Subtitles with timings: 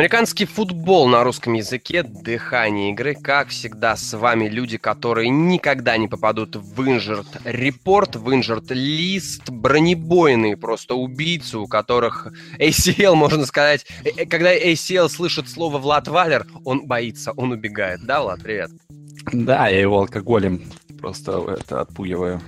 [0.00, 3.14] Американский футбол на русском языке, дыхание игры.
[3.14, 9.50] Как всегда, с вами люди, которые никогда не попадут в инжерт репорт, в инжерт лист,
[9.50, 12.28] бронебойные просто убийцы, у которых
[12.58, 18.00] ACL, можно сказать, э, э, когда ACL слышит слово Влад Валер, он боится, он убегает.
[18.02, 18.70] Да, Влад, привет?
[19.34, 20.62] Да, я его алкоголем
[20.98, 22.40] просто это отпугиваю.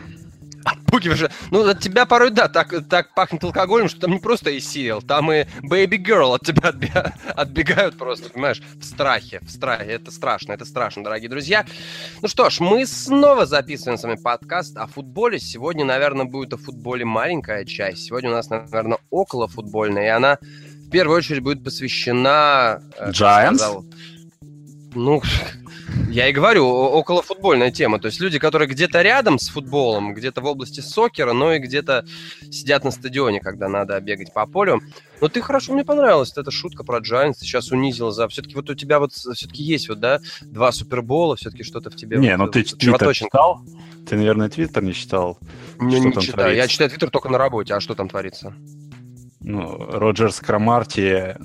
[0.65, 1.31] Отпугиваешь.
[1.51, 5.33] Ну, от тебя порой, да, так, так пахнет алкоголем, что там не просто ACL, там
[5.33, 9.93] и Baby Girl от тебя отбега, отбегают просто, понимаешь, в страхе, в страхе.
[9.93, 11.65] Это страшно, это страшно, дорогие друзья.
[12.21, 15.39] Ну что ж, мы снова записываем с вами подкаст о футболе.
[15.39, 18.05] Сегодня, наверное, будет о футболе маленькая часть.
[18.05, 22.83] Сегодня у нас, наверное, около футбольная, и она в первую очередь будет посвящена...
[22.99, 23.57] Э, Giants?
[23.57, 23.85] Сказал,
[24.95, 25.23] ну,
[26.11, 27.99] я и говорю, около футбольная тема.
[27.99, 32.05] То есть люди, которые где-то рядом с футболом, где-то в области сокера, но и где-то
[32.51, 34.81] сидят на стадионе, когда надо бегать по полю.
[35.21, 37.35] Но ты хорошо, мне понравилась эта шутка про Giants.
[37.41, 38.29] Ты сейчас унизил за...
[38.29, 42.19] Все-таки вот у тебя вот все-таки есть вот, да, два супербола, все-таки что-то в тебе...
[42.19, 43.61] Не, вот, ну ты вот, твиттер читал?
[44.09, 45.39] Ты, наверное, твиттер не читал?
[45.79, 46.33] Не, не читаю.
[46.33, 46.57] Творится?
[46.57, 47.75] Я читаю твиттер только на работе.
[47.75, 48.55] А что там творится?
[49.41, 51.37] Ну, Роджерс Крамарти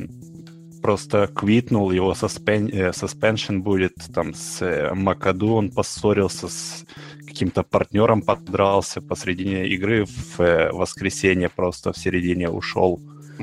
[0.82, 2.68] просто квитнул, его суспен...
[2.68, 6.86] suspension будет, там с э, Макаду он поссорился с
[7.28, 13.00] каким-то партнером, подрался посредине игры в э, воскресенье, просто в середине ушел.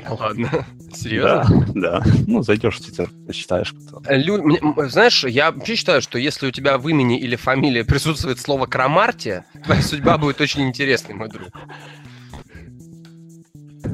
[0.09, 1.45] Ладно, серьезно?
[1.73, 2.03] Да, да.
[2.27, 3.73] Ну, зайдешь в Твиттер, почитаешь.
[3.73, 4.01] Кто.
[4.05, 4.41] Э, Лю...
[4.89, 9.43] Знаешь, я вообще считаю, что если у тебя в имени или фамилии присутствует слово Крамарти,
[9.63, 11.49] твоя судьба будет очень интересной, мой друг.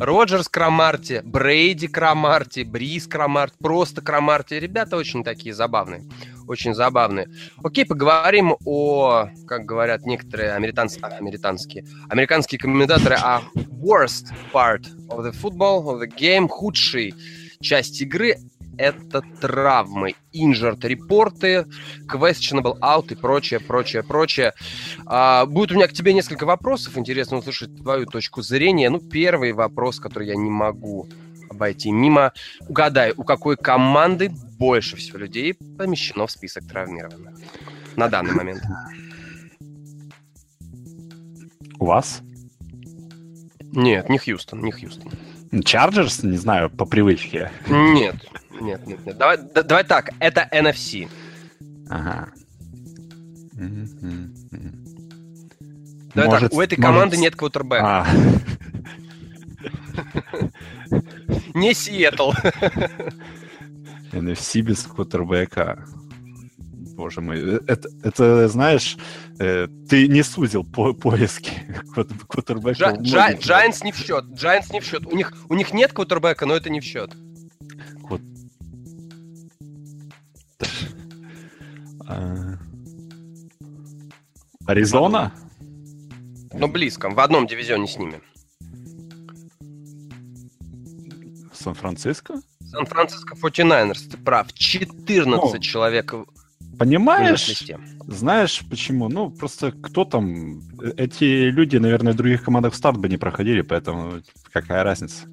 [0.02, 4.56] Роджерс Крамарти, Брейди Крамарти, Брис Крамарти, просто Крамарти.
[4.56, 6.10] Ребята очень такие забавные.
[6.48, 7.30] Очень забавные.
[7.64, 13.42] Окей, поговорим о, как говорят некоторые американцы, а, американские, американские комментаторы, о
[13.80, 17.14] worst part of the football, of the game, худшей
[17.62, 18.38] часть игры
[18.82, 21.66] это травмы, injured репорты,
[22.08, 24.54] questionable out и прочее, прочее, прочее.
[25.06, 28.90] А, будет у меня к тебе несколько вопросов, интересно услышать твою точку зрения.
[28.90, 31.08] Ну, первый вопрос, который я не могу
[31.50, 32.34] обойти мимо.
[32.68, 37.36] Угадай, у какой команды больше всего людей помещено в список травмированных
[37.96, 38.64] на данный момент?
[41.78, 42.22] У вас?
[43.74, 45.12] Нет, не Хьюстон, не Хьюстон.
[45.64, 47.52] Чарджерс, не знаю, по привычке.
[47.68, 48.16] Нет,
[48.60, 49.18] нет, нет, нет.
[49.18, 51.10] Давай, да, давай так, это NFC.
[51.90, 52.30] Ага.
[56.16, 57.22] Давай может, так, у этой команды может...
[57.22, 57.84] нет квотербека.
[57.84, 58.08] А.
[61.54, 62.32] Не Сиэтл.
[64.12, 65.86] NFC без квотербека.
[67.02, 68.96] Боже мой, э, это, это знаешь,
[69.40, 71.52] э, ты не сузил по поиски
[72.30, 72.96] квотербека.
[73.02, 74.26] Giants не в счет.
[74.26, 75.08] Giants не в счет.
[75.08, 77.12] У них, у них нет квотербека, но это не в счет.
[82.06, 82.60] А,
[84.68, 85.34] Аризона?
[86.54, 87.10] Ну, близко.
[87.10, 88.22] В одном дивизионе с ними.
[91.52, 92.42] Сан-Франциско?
[92.70, 94.54] Сан-Франциско 49ers, ты прав.
[94.54, 96.14] 14 ну, человек
[96.82, 97.64] Понимаешь,
[98.08, 99.08] знаешь почему?
[99.08, 100.62] Ну, просто кто там...
[100.98, 104.22] Эти люди, наверное, в других командах в старт бы не проходили, поэтому
[104.52, 105.28] какая разница?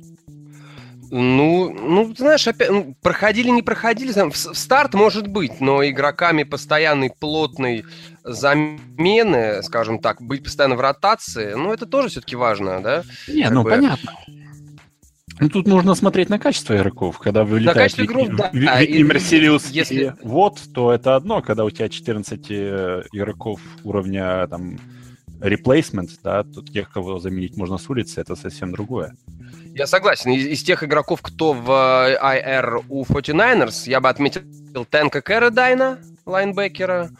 [1.10, 5.82] Ну, ну, знаешь, опять, ну, проходили, не проходили, там, в, в старт может быть, но
[5.82, 7.86] игроками постоянной, плотной
[8.24, 13.04] замены, скажем так, быть постоянно в ротации, ну, это тоже все-таки важно, да?
[13.26, 13.70] Не, как ну, бы...
[13.70, 14.12] понятно.
[15.40, 17.18] Ну, тут нужно смотреть на качество игроков.
[17.18, 18.50] Когда вылетает на качество игроков, да.
[18.68, 20.14] А, и, Мерсилиус если...
[20.22, 21.42] вот, то это одно.
[21.42, 24.78] Когда у тебя 14 э, игроков уровня там
[25.40, 29.16] replacement, да, тут тех, кого заменить можно с улицы, это совсем другое.
[29.74, 30.32] Я согласен.
[30.32, 34.42] Из, из тех игроков, кто в IR у 49ers, я бы отметил
[34.90, 37.10] Тенка Кэродайна, лайнбекера,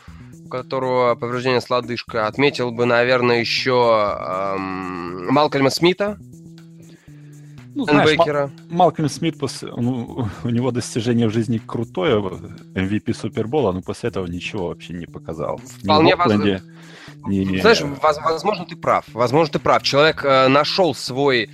[0.45, 2.23] у которого повреждение с лодыжкой.
[2.23, 6.19] Отметил бы, наверное, еще эм, Малкольма Смита,
[7.79, 12.21] ну, знаешь, Мал- Малкольм Смит, ну, у него достижение в жизни крутое,
[12.75, 15.61] MVP Супербола, но после этого ничего вообще не показал.
[15.83, 16.63] Вполне возможно.
[17.27, 19.05] Не, Знаешь, возможно, ты прав.
[19.13, 19.83] Возможно, ты прав.
[19.83, 21.51] Человек э, нашел свой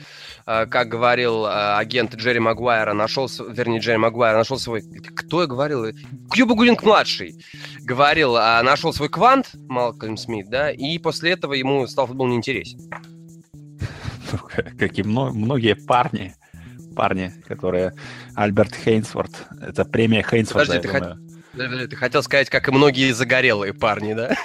[0.46, 4.82] Э, как говорил э, агент Джерри Магуайра, нашел, вернее, Джерри Магуайр нашел свой...
[4.82, 5.86] Кто я говорил?
[6.30, 7.42] Кьюба Гудинг-младший
[7.80, 12.78] говорил, э, нашел свой квант, Малкольм Смит, да, и после этого ему стал футбол неинтересен.
[14.78, 16.34] Как и многие парни,
[16.94, 17.92] парни, которые...
[18.34, 21.23] Альберт Хейнсворт, это премия Хейнсворта, Подожди, ты,
[21.56, 24.36] Ты хотел сказать, как и многие загорелые парни, да?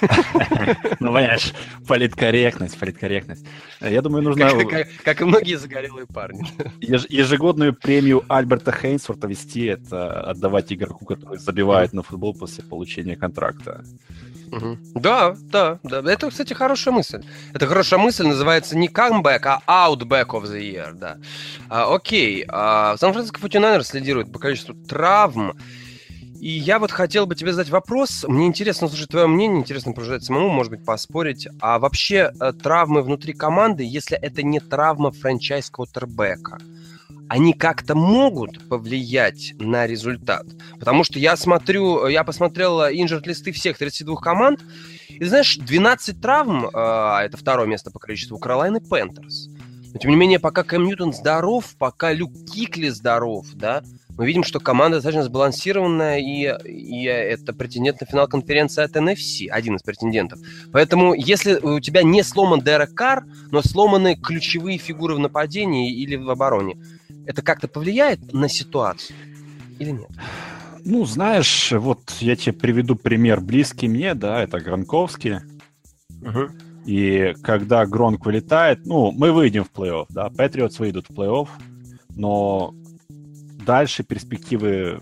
[1.00, 1.52] Ну, понимаешь,
[1.88, 3.44] политкорректность, политкорректность.
[3.80, 4.50] Я думаю, нужно...
[5.04, 6.46] Как и многие загорелые парни.
[6.80, 13.82] Ежегодную премию Альберта Хейнсворта вести, это отдавать игроку, который забивает на футбол после получения контракта.
[14.94, 16.12] Да, да, да.
[16.12, 17.22] Это, кстати, хорошая мысль.
[17.54, 21.18] Это хорошая мысль, называется не comeback, а outback of the year, да.
[21.68, 22.44] А, окей.
[22.48, 25.56] А, Сан-Франциско 49 лидирует по количеству травм.
[26.40, 28.24] И я вот хотел бы тебе задать вопрос.
[28.26, 31.46] Мне интересно услышать твое мнение, интересно прожить самому, может быть, поспорить.
[31.60, 36.58] А вообще э, травмы внутри команды, если это не травма франчайз квотербека,
[37.28, 40.46] они как-то могут повлиять на результат?
[40.78, 44.64] Потому что я смотрю, я посмотрел инжерт-листы всех 32 команд,
[45.10, 49.50] и знаешь, 12 травм, э, а это второе место по количеству, Каролайны Пентерс.
[49.92, 53.82] Но, тем не менее, пока Кэм Ньютон здоров, пока Люк Кикли здоров, да,
[54.20, 59.48] мы видим, что команда достаточно сбалансированная, и, и это претендент на финал конференции от NFC,
[59.48, 60.38] один из претендентов.
[60.72, 66.16] Поэтому, если у тебя не сломан Дерек Карр, но сломаны ключевые фигуры в нападении или
[66.16, 66.76] в обороне,
[67.24, 69.16] это как-то повлияет на ситуацию
[69.78, 70.10] или нет?
[70.84, 75.36] Ну, знаешь, вот я тебе приведу пример близкий мне, да, это Гранковский.
[76.20, 76.50] Угу.
[76.84, 81.48] И когда Гронк вылетает, ну, мы выйдем в плей-офф, да, Патриотс выйдут в плей-офф,
[82.16, 82.74] но
[83.70, 85.00] дальше перспективы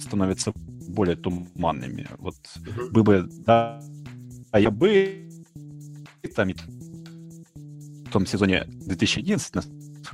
[0.00, 0.52] становятся
[0.88, 2.06] более туманными.
[2.16, 2.90] Вот uh-huh.
[2.90, 3.82] бы бы, да,
[4.52, 5.28] а я бы
[6.34, 9.54] там в том сезоне 2011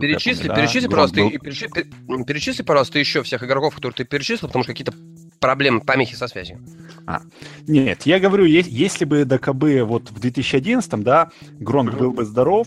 [0.01, 1.31] Перечисли, помню, перечисли, да, пожалуйста, был...
[1.31, 4.95] перечисли, перечисли, пожалуйста, еще всех игроков, которые ты перечислил, потому что какие-то
[5.39, 6.59] проблемы, помехи со связью.
[7.07, 7.21] А,
[7.69, 11.99] нет, я говорю, если бы ДКБ вот в 2011, да, Гронк uh-huh.
[11.99, 12.67] был бы здоров,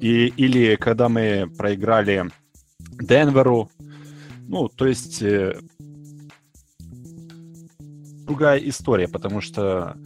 [0.00, 2.30] и, или когда мы проиграли
[3.00, 3.70] Денверу,
[4.50, 5.60] ну, то есть э,
[8.26, 9.96] другая история, потому что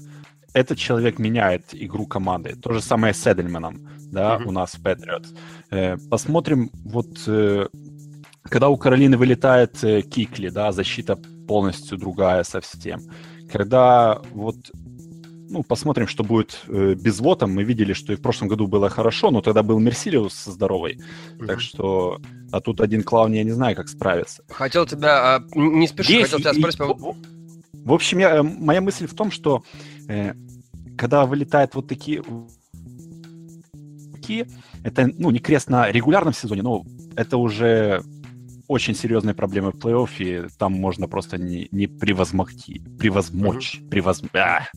[0.53, 2.55] этот человек меняет игру команды.
[2.55, 4.45] То же самое с Эдельманом, да, mm-hmm.
[4.45, 5.35] у нас в Patriots.
[5.71, 7.69] Э, посмотрим, вот э,
[8.43, 11.17] когда у Каролины вылетает э, Кикли, да, защита
[11.49, 13.01] полностью другая совсем.
[13.51, 14.57] Когда вот
[15.49, 17.47] ну, посмотрим, что будет э, без Вота.
[17.47, 20.97] Мы видели, что и в прошлом году было хорошо, но тогда был Мерсилиус здоровый.
[20.97, 21.47] Mm-hmm.
[21.47, 22.21] Так что...
[22.55, 24.45] А тут один клаун, я не знаю, как справиться.
[24.49, 25.37] Хотел тебя...
[25.37, 26.81] А, не спеши, Здесь, хотел тебя спросить...
[26.81, 27.17] И, в,
[27.85, 29.65] в общем, я, моя мысль в том, что
[30.09, 30.35] э,
[30.97, 32.23] когда вылетают вот такие...
[34.85, 36.85] Это, ну, не крест на регулярном сезоне, но
[37.17, 38.05] это уже
[38.69, 43.89] очень серьезные проблемы в плей-оффе, там можно просто не, не превозмогти, превозмочь, mm-hmm.
[43.89, 44.23] превоз...
[44.33, 44.69] А!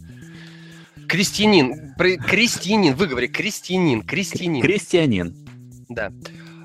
[1.07, 1.93] Крестьянин.
[1.95, 3.27] Крестьянин, выговори.
[3.27, 4.01] Крестьянин.
[4.01, 4.63] Крестьянин.
[4.63, 5.35] Крестьянин.
[5.89, 6.11] Да.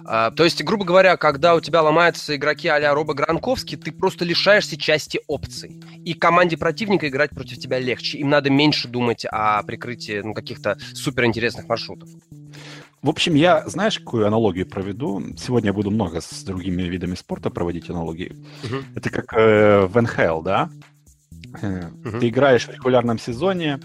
[0.04, 4.24] А, то есть, грубо говоря, когда у тебя ломаются игроки а-ля Роба Гранковский, ты просто
[4.24, 5.80] лишаешься части опций.
[6.04, 8.18] И команде противника играть против тебя легче.
[8.18, 12.08] Им надо меньше думать о прикрытии ну, каких-то суперинтересных маршрутов.
[13.02, 15.20] В общем, я, знаешь, какую аналогию проведу?
[15.36, 18.36] Сегодня я буду много с другими видами спорта проводить аналогии.
[18.62, 18.84] Uh-huh.
[18.94, 20.70] Это как э, в НХЛ, да?
[21.60, 22.20] Uh-huh.
[22.20, 23.80] Ты играешь в регулярном сезоне,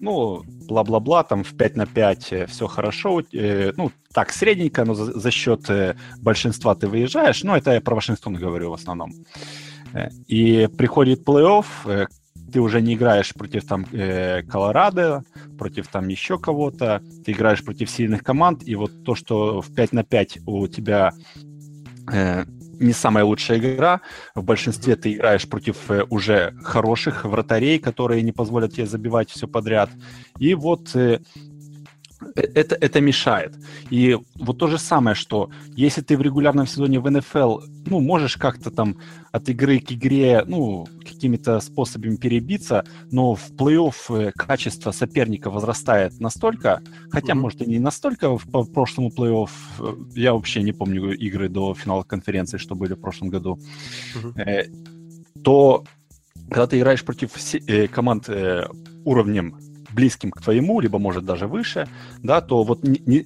[0.00, 4.94] ну, бла-бла-бла, там в 5 на 5 э, все хорошо, э, ну, так, средненько, но
[4.94, 5.70] за счет
[6.18, 9.12] большинства ты выезжаешь, ну, это я про Вашингтон говорю в основном.
[10.26, 12.08] И приходит плей-офф,
[12.52, 13.86] ты уже не играешь против там
[14.48, 15.22] Колорадо,
[15.58, 19.92] против там еще кого-то, ты играешь против сильных команд, и вот то, что в 5
[19.92, 21.12] на 5 у тебя
[22.78, 24.00] не самая лучшая игра.
[24.34, 29.48] В большинстве ты играешь против э, уже хороших вратарей, которые не позволят тебе забивать все
[29.48, 29.90] подряд.
[30.38, 31.20] И вот э,
[32.34, 33.54] это, это мешает.
[33.90, 38.36] И вот то же самое, что если ты в регулярном сезоне в НФЛ, ну, можешь
[38.36, 38.96] как-то там
[39.32, 46.18] от игры к игре, ну, какими-то способами перебиться, но в плей-офф э, качество соперника возрастает
[46.20, 46.80] настолько,
[47.10, 47.36] хотя, mm-hmm.
[47.36, 52.02] может, и не настолько по прошлому плей-офф, э, я вообще не помню игры до финала
[52.02, 53.58] конференции, что были в прошлом году,
[54.14, 54.40] mm-hmm.
[54.40, 54.70] э,
[55.42, 55.84] то
[56.48, 57.32] когда ты играешь против
[57.66, 58.66] э, команд э,
[59.04, 59.58] уровнем
[59.96, 61.88] близким к твоему, либо, может, даже выше,
[62.22, 62.80] да, то вот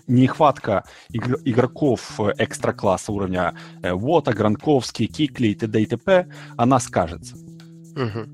[0.06, 5.82] нехватка игроков э, экстра-класса уровня э, Вота, Гранковский, Кикли и т.д.
[5.82, 7.34] и т.п., она скажется.
[7.96, 8.26] Угу.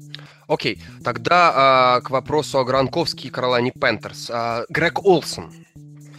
[0.48, 4.30] Окей, тогда а, к вопросу о Гранковске и Каролине Пентерс.
[4.30, 5.50] А, Грег Олсон.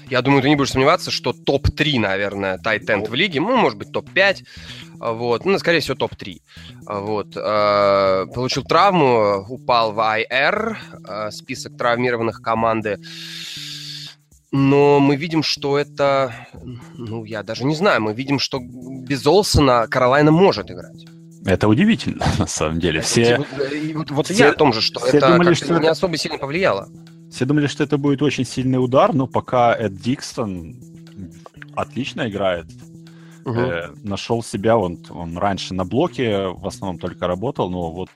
[0.09, 3.91] Я думаю, ты не будешь сомневаться, что топ-3, наверное, тайтенд в лиге, ну, может быть,
[3.91, 4.43] топ-5,
[4.99, 6.41] вот, ну, скорее всего, топ-3.
[6.85, 12.99] Вот, э, получил травму, упал в IR, э, список травмированных команды.
[14.51, 16.33] Но мы видим, что это,
[16.95, 21.05] ну, я даже не знаю, мы видим, что без Олсона Каролайна может играть.
[21.45, 23.01] Это удивительно, на самом деле.
[23.01, 23.45] Все,
[23.93, 26.89] вот, вот все, я о том же, что это думали, что не особо сильно повлияло.
[27.31, 30.75] Все думали, что это будет очень сильный удар, но пока Эд Дикстон
[31.75, 32.65] отлично играет,
[33.45, 33.59] угу.
[33.59, 38.09] э, нашел себя, он, он раньше на блоке в основном только работал, но вот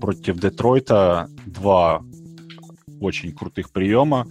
[0.00, 2.02] против Детройта два
[3.00, 4.26] очень крутых приема.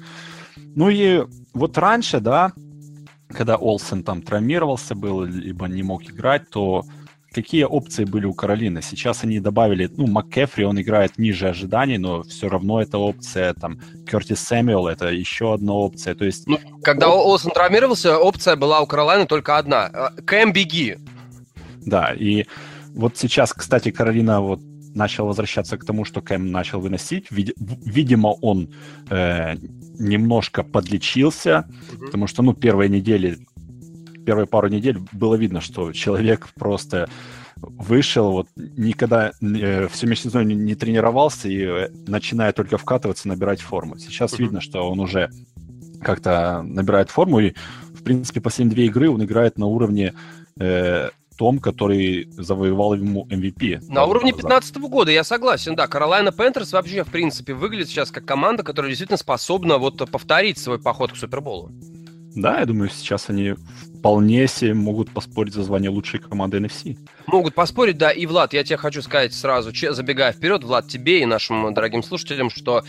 [0.76, 2.54] Ну и вот раньше, да,
[3.30, 6.84] когда Олсен там травмировался был, либо не мог играть, то
[7.32, 8.82] какие опции были у Каролины?
[8.82, 13.80] Сейчас они добавили, ну, МакКефри, он играет ниже ожиданий, но все равно это опция, там,
[14.10, 16.48] Кертис Сэмюэл, это еще одна опция, то есть...
[16.48, 19.90] Ну, когда Олсен травмировался, опция была у Каролины только одна.
[19.94, 20.98] Э, Кэм, беги!
[21.86, 22.46] Да, и
[22.94, 24.60] вот сейчас, кстати, Каролина вот
[24.98, 27.28] начал возвращаться к тому, что Кэм начал выносить.
[27.30, 28.74] Видимо, он
[29.10, 29.56] э,
[30.00, 32.06] немножко подлечился, mm-hmm.
[32.06, 33.38] потому что, ну, первые недели,
[34.28, 37.08] первые пару недель было видно, что человек просто
[37.56, 43.62] вышел, вот никогда э, всю межсезонье не, не тренировался и э, начиная только вкатываться, набирать
[43.62, 43.98] форму.
[43.98, 44.42] Сейчас mm-hmm.
[44.42, 45.30] видно, что он уже
[46.02, 47.54] как-то набирает форму, и,
[47.94, 50.14] в принципе, последние две игры он играет на уровне
[50.60, 53.86] э, том, который завоевал ему MVP.
[53.88, 55.88] На уровне 2015 года, я согласен, да.
[55.88, 60.80] Каролайна Пентерс вообще, в принципе, выглядит сейчас как команда, которая действительно способна вот повторить свой
[60.80, 61.72] поход к Суперболу.
[62.38, 63.56] Да, я думаю, сейчас они
[63.98, 66.96] вполне себе могут поспорить за звание лучшей команды NFC.
[67.26, 68.12] Могут поспорить, да.
[68.12, 72.52] И, Влад, я тебе хочу сказать сразу, забегая вперед, Влад, тебе и нашим дорогим слушателям,
[72.52, 72.84] что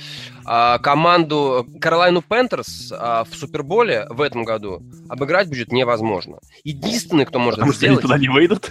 [0.44, 6.40] а, команду Каролайну Panthers а, в Суперболе в этом году обыграть будет невозможно.
[6.62, 8.02] Единственный, кто может Потому сделать...
[8.02, 8.68] Потому что они туда не выйдут?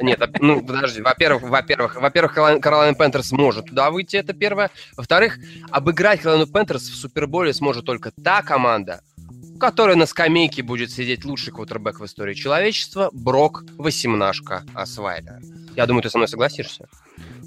[0.00, 1.02] Нет, ну, подожди.
[1.02, 4.70] Во-первых, во-первых, во-первых, Carolina Panthers может туда выйти, это первое.
[4.96, 5.38] Во-вторых,
[5.70, 9.00] обыграть Каролайну Panthers в Суперболе сможет только та команда,
[9.58, 15.40] которой на скамейке будет сидеть лучший квотербек в истории человечества, Брок Восемнашка Освайлер.
[15.76, 16.88] Я думаю, ты со мной согласишься.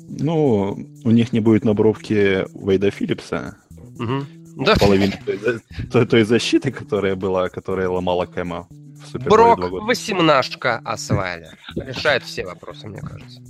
[0.07, 3.57] Ну, у них не будет на бровке Вейда Филлипса.
[3.97, 4.65] Угу.
[4.65, 4.75] Да.
[4.75, 11.55] Половины той, той, той защиты, которая была, которая ломала Кэма в Брок Восемнашка Освайлер.
[11.75, 13.41] Решает все вопросы, мне кажется.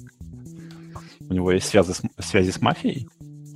[1.30, 3.08] У него есть связи с, связи с мафией?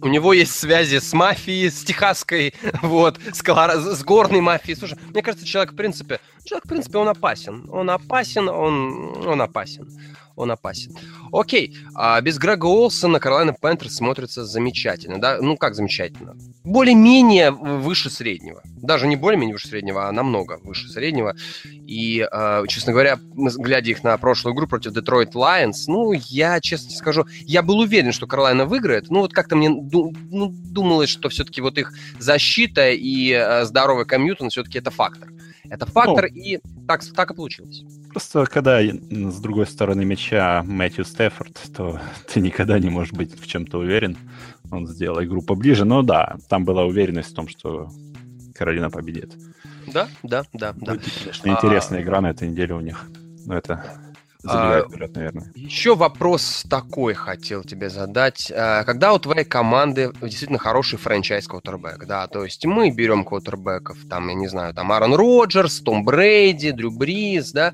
[0.01, 3.79] У него есть связи с мафией, с техасской, вот, с, колора...
[3.79, 4.77] с горной мафией.
[4.77, 7.67] Слушай, мне кажется, человек, в принципе, человек, в принципе, он опасен.
[7.71, 9.87] Он опасен, он, он опасен
[10.35, 10.95] он опасен.
[11.31, 15.37] Окей, а без Грега Олсона Каролайна Пентерс смотрится замечательно, да?
[15.41, 16.35] Ну, как замечательно?
[16.63, 18.61] Более-менее выше среднего.
[18.65, 21.35] Даже не более-менее выше среднего, а намного выше среднего.
[21.63, 26.91] И, э, честно говоря, глядя их на прошлую игру против Detroit Lions, ну, я, честно
[26.91, 29.09] скажу, я был уверен, что Каролайна выиграет.
[29.09, 30.13] Ну, вот как-то мне ну,
[30.53, 35.29] думалось, что все-таки вот их защита и э, здоровый комьютон все-таки это фактор.
[35.69, 37.83] Это фактор, ну, и так, так и получилось.
[38.09, 41.99] Просто когда с другой стороны мяча Мэтью Стефорд, то
[42.33, 44.17] ты никогда не можешь быть в чем-то уверен.
[44.71, 45.85] Он сделал игру поближе.
[45.85, 47.89] Но да, там была уверенность в том, что
[48.53, 49.33] Каролина победит.
[49.87, 50.93] Да, да, да, да.
[50.93, 52.01] Будет, конечно, интересная а...
[52.01, 53.05] игра на этой неделе у них.
[53.45, 53.83] Но это
[54.45, 55.51] забегает вперед, наверное.
[55.55, 58.51] Еще вопрос такой хотел тебе задать.
[58.55, 63.97] А, когда у твоей команды действительно хороший франчайз квотербек, да, то есть мы берем квотербеков,
[64.09, 67.73] там, я не знаю, там Аарон Роджерс, Том Брейди, Дрю Бриз, да,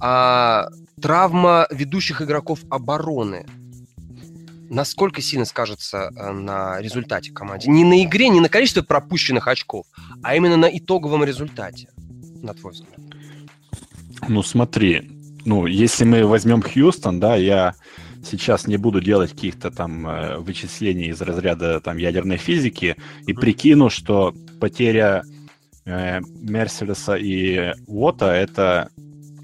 [0.00, 0.68] а
[1.00, 3.46] травма ведущих игроков обороны
[4.70, 7.70] насколько сильно скажется э, на результате команде?
[7.70, 9.86] Не на игре, не на количестве пропущенных очков,
[10.22, 11.88] а именно на итоговом результате,
[12.42, 12.98] на твой взгляд?
[14.28, 17.74] Ну, смотри, ну, если мы возьмем Хьюстон, да, я
[18.24, 23.90] сейчас не буду делать каких-то там э, вычислений из разряда там ядерной физики и прикину,
[23.90, 25.22] что потеря
[25.84, 28.90] э, Мерседеса и Уота это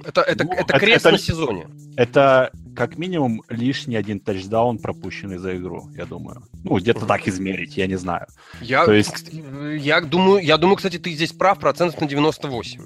[0.04, 1.66] это, это, ну, это крест это, на сезоне.
[1.96, 6.42] Это как минимум лишний один тачдаун, пропущенный за игру, я думаю.
[6.64, 8.26] Ну, где-то так измерить, я не знаю.
[8.60, 9.30] Я, То есть...
[9.32, 12.82] я, думаю, я думаю, кстати, ты здесь прав процентов на 98.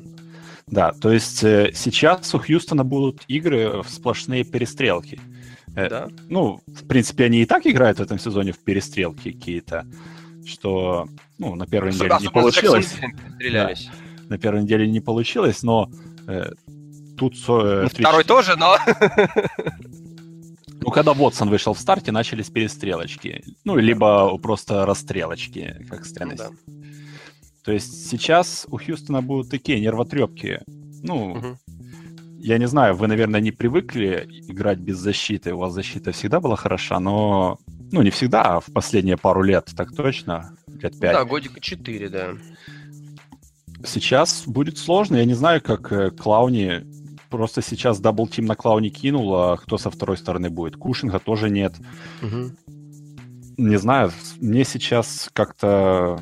[0.70, 5.20] Да, то есть э, сейчас у Хьюстона будут игры в сплошные перестрелки.
[5.74, 6.08] Э, да.
[6.28, 9.86] Ну, в принципе, они и так играют в этом сезоне в перестрелки какие-то,
[10.44, 11.08] что,
[11.38, 12.96] ну, на первой неделе не получилось.
[13.52, 13.70] Да,
[14.28, 15.90] на первой неделе не получилось, но
[16.26, 16.50] э,
[17.16, 17.34] тут...
[17.48, 18.76] Э, ну, второй тоже, но...
[20.80, 23.42] Ну, когда Вотсон вышел в старте, начались перестрелочки.
[23.64, 26.44] Ну, либо просто расстрелочки, как странность.
[26.44, 26.77] Ну, да.
[27.64, 30.60] То есть сейчас у Хьюстона будут такие нервотрепки.
[31.02, 31.58] Ну, угу.
[32.38, 35.54] я не знаю, вы, наверное, не привыкли играть без защиты.
[35.54, 37.58] У вас защита всегда была хороша, но...
[37.90, 41.14] Ну, не всегда, а в последние пару лет, так точно, лет пять.
[41.14, 42.34] Да, годика четыре, да.
[43.84, 45.16] Сейчас будет сложно.
[45.16, 46.84] Я не знаю, как э, Клауни
[47.28, 50.76] просто сейчас double team на Клауни кинул, а кто со второй стороны будет?
[50.76, 51.74] Кушинга тоже нет.
[52.22, 52.50] Угу.
[53.58, 56.20] Не знаю, мне сейчас как-то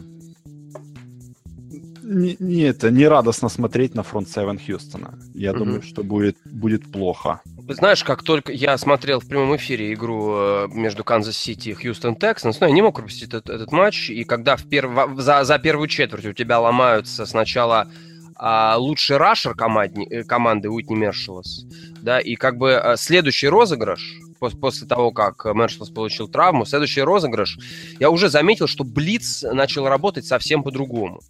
[2.07, 5.19] не, не, это, не радостно смотреть на фронт 7 Хьюстона.
[5.35, 5.59] Я угу.
[5.59, 7.41] думаю, что будет, будет плохо.
[7.69, 12.61] Знаешь, как только я смотрел в прямом эфире игру э, между Канзас-Сити и Хьюстон Texans,
[12.61, 14.91] ну, я не мог пропустить этот, этот матч, и когда в перв...
[15.19, 17.89] за, за первую четверть у тебя ломаются сначала
[18.37, 21.67] а, лучший рашер команды, э, команды Уитни Мерсилус,
[22.03, 27.59] да, и как бы а, следующий розыгрыш, после того, как Мерсилус получил травму, следующий розыгрыш,
[27.99, 31.21] я уже заметил, что блиц начал работать совсем по-другому.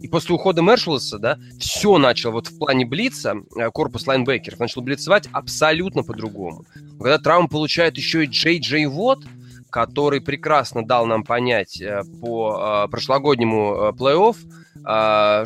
[0.00, 4.82] И после ухода Мерсилуса, да, все начало вот в плане блица, э, корпус лайнбекеров начал
[4.82, 6.64] блицевать абсолютно по-другому.
[6.98, 9.24] Когда травму получает еще и Джей Джей Вот,
[9.70, 14.36] который прекрасно дал нам понять э, по э, прошлогоднему плей-офф,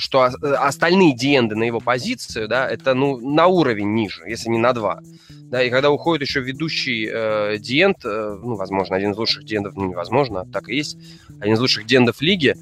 [0.00, 0.24] что
[0.58, 5.00] остальные диенды на его позицию, да, это ну на уровень ниже, если не на два.
[5.50, 9.74] Да, и когда уходит еще ведущий э, диент, э, ну, возможно, один из лучших диендов,
[9.74, 10.96] ну, невозможно, так и есть,
[11.40, 12.54] один из лучших диендов лиги,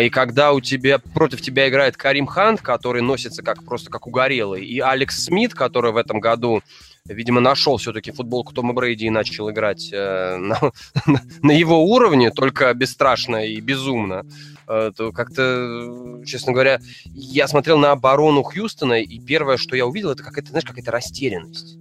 [0.00, 4.64] и когда у тебя против тебя играет Карим Хант, который носится как просто как угорелый,
[4.64, 6.62] и Алекс Смит, который в этом году,
[7.04, 10.58] видимо, нашел все-таки футболку Тома Брейди и начал играть э, на,
[11.42, 14.24] на его уровне, только бесстрашно и безумно,
[14.66, 20.10] э, то как-то, честно говоря, я смотрел на оборону Хьюстона, и первое, что я увидел,
[20.10, 21.76] это какая-то, знаешь, какая-то растерянность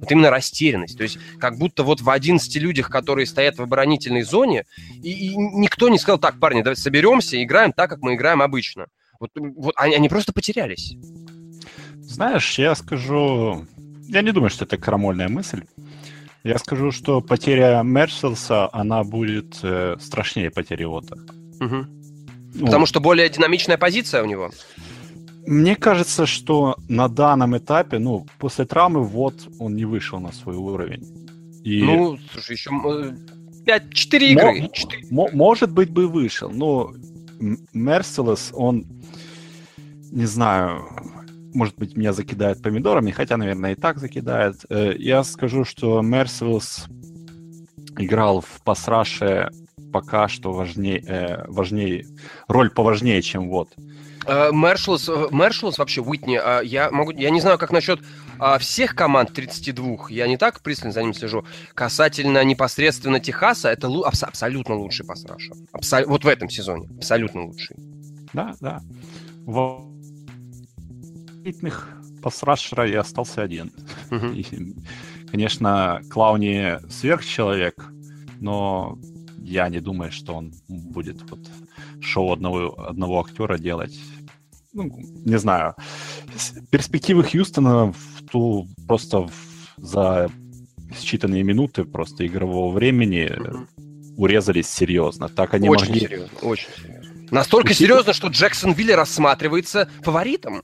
[0.00, 0.96] вот именно растерянность.
[0.96, 4.64] То есть как будто вот в 11 людях, которые стоят в оборонительной зоне,
[5.02, 8.42] и, и никто не сказал, так, парни, давайте соберемся и играем так, как мы играем
[8.42, 8.86] обычно.
[9.20, 10.96] Вот, вот они, они просто потерялись.
[12.00, 13.66] Знаешь, я скажу...
[14.08, 15.64] Я не думаю, что это крамольная мысль.
[16.44, 21.16] Я скажу, что потеря Мерселса, она будет э, страшнее потери Ота.
[21.60, 21.86] Угу.
[22.54, 24.50] Ну, Потому что более динамичная позиция у него.
[25.48, 30.56] Мне кажется, что на данном этапе, ну, после травмы, вот он не вышел на свой
[30.56, 31.02] уровень.
[31.64, 31.82] И...
[31.82, 32.70] Ну, слушай, еще
[33.64, 34.68] 5, 4 игры.
[34.70, 35.06] 4.
[35.10, 36.92] Может быть, бы вышел, но
[37.72, 38.84] Мерселес, он,
[40.12, 40.86] не знаю,
[41.54, 44.66] может быть, меня закидает помидорами, хотя, наверное, и так закидает.
[44.68, 46.88] Э, я скажу, что Мерселес
[47.96, 49.48] играл в пасраше
[49.92, 52.04] пока что важнее, э, важнее,
[52.48, 53.74] роль поважнее, чем вот.
[54.52, 58.00] Мершлс, э, Мершлс вообще, Уитни, а, я, могу, я не знаю, как насчет
[58.38, 61.44] а, всех команд 32, я не так пристально за ним слежу.
[61.74, 65.24] Касательно непосредственно Техаса, это абс- абсолютно лучший пас
[65.72, 67.76] Абсол- вот в этом сезоне, абсолютно лучший.
[68.32, 68.80] Да, да.
[69.46, 69.88] В
[71.42, 71.88] элитных
[72.22, 73.72] пасрашера я остался один.
[74.10, 74.34] Uh-huh.
[74.34, 74.74] И,
[75.30, 77.90] конечно, Клауни сверхчеловек,
[78.40, 78.98] но
[79.48, 81.40] я не думаю, что он будет вот
[82.00, 83.98] шоу одного, одного актера делать
[84.72, 84.90] ну,
[85.24, 85.74] не знаю,
[86.70, 89.32] перспективы Хьюстона в ту просто в,
[89.76, 90.30] за
[90.92, 94.14] считанные минуты просто игрового времени mm-hmm.
[94.16, 95.28] урезались серьезно.
[95.28, 96.00] Так они очень могли...
[96.00, 97.12] серьезно, очень серьезно.
[97.30, 97.80] Настолько Пусть...
[97.80, 100.62] серьезно, что Джексон Вилли рассматривается фаворитом.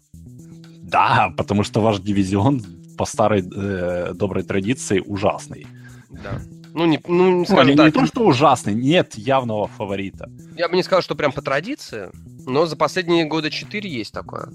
[0.83, 2.63] Да, потому что ваш дивизион
[2.97, 5.67] по старой э, доброй традиции ужасный.
[6.11, 6.41] Да.
[6.75, 7.87] Ну, не, ну, не, ну, не, так.
[7.87, 10.29] не то, что ужасный, нет явного фаворита.
[10.57, 12.11] Я бы не сказал, что прям по традиции,
[12.47, 14.49] но за последние года 4 есть такое.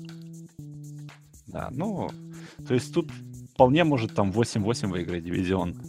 [1.47, 2.09] Да, ну,
[2.67, 3.09] то есть тут
[3.53, 5.81] вполне может там 8-8 выиграть дивизион.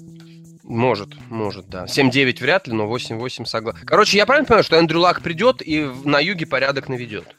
[0.63, 1.87] Может, может, да.
[1.87, 3.85] 7-9 вряд ли, но 8-8 согласен.
[3.85, 7.37] Короче, я правильно понимаю, что Эндрю Лак придет и на юге порядок наведет?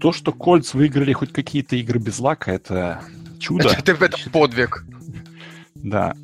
[0.00, 3.02] То, что Кольц выиграли хоть какие-то игры без Лака, это
[3.38, 3.68] чудо.
[3.68, 4.86] Это, это подвиг.
[5.74, 6.14] Да.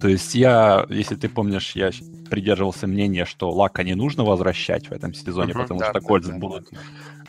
[0.00, 1.90] То есть я, если ты помнишь, я
[2.30, 6.26] придерживался мнения, что Лака не нужно возвращать в этом сезоне, uh-huh, потому да, что Кольц
[6.26, 6.78] да, будут да.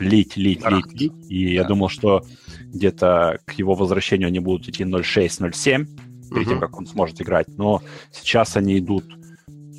[0.00, 0.70] лить, лить, да.
[0.70, 1.12] лить, лить.
[1.28, 1.50] И да.
[1.52, 2.24] я думал, что
[2.58, 5.86] где-то к его возвращению они будут идти 0.6, 0.7,
[6.30, 7.48] перед тем, как он сможет играть.
[7.56, 9.04] Но сейчас они идут...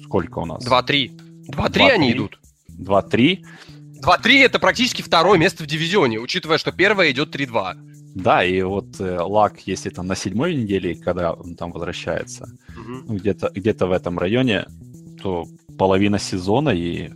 [0.03, 0.65] Сколько у нас?
[0.65, 1.47] 2-3.
[1.51, 2.39] 2-3 они идут.
[2.79, 3.43] 2-3.
[4.03, 7.98] 2-3 это практически второе место в дивизионе, учитывая, что первое идет 3-2.
[8.15, 13.03] Да, и вот э, лак, если там на седьмой неделе, когда он там возвращается, угу.
[13.07, 14.65] ну, где-то где в этом районе,
[15.21, 15.45] то
[15.77, 17.11] половина сезона и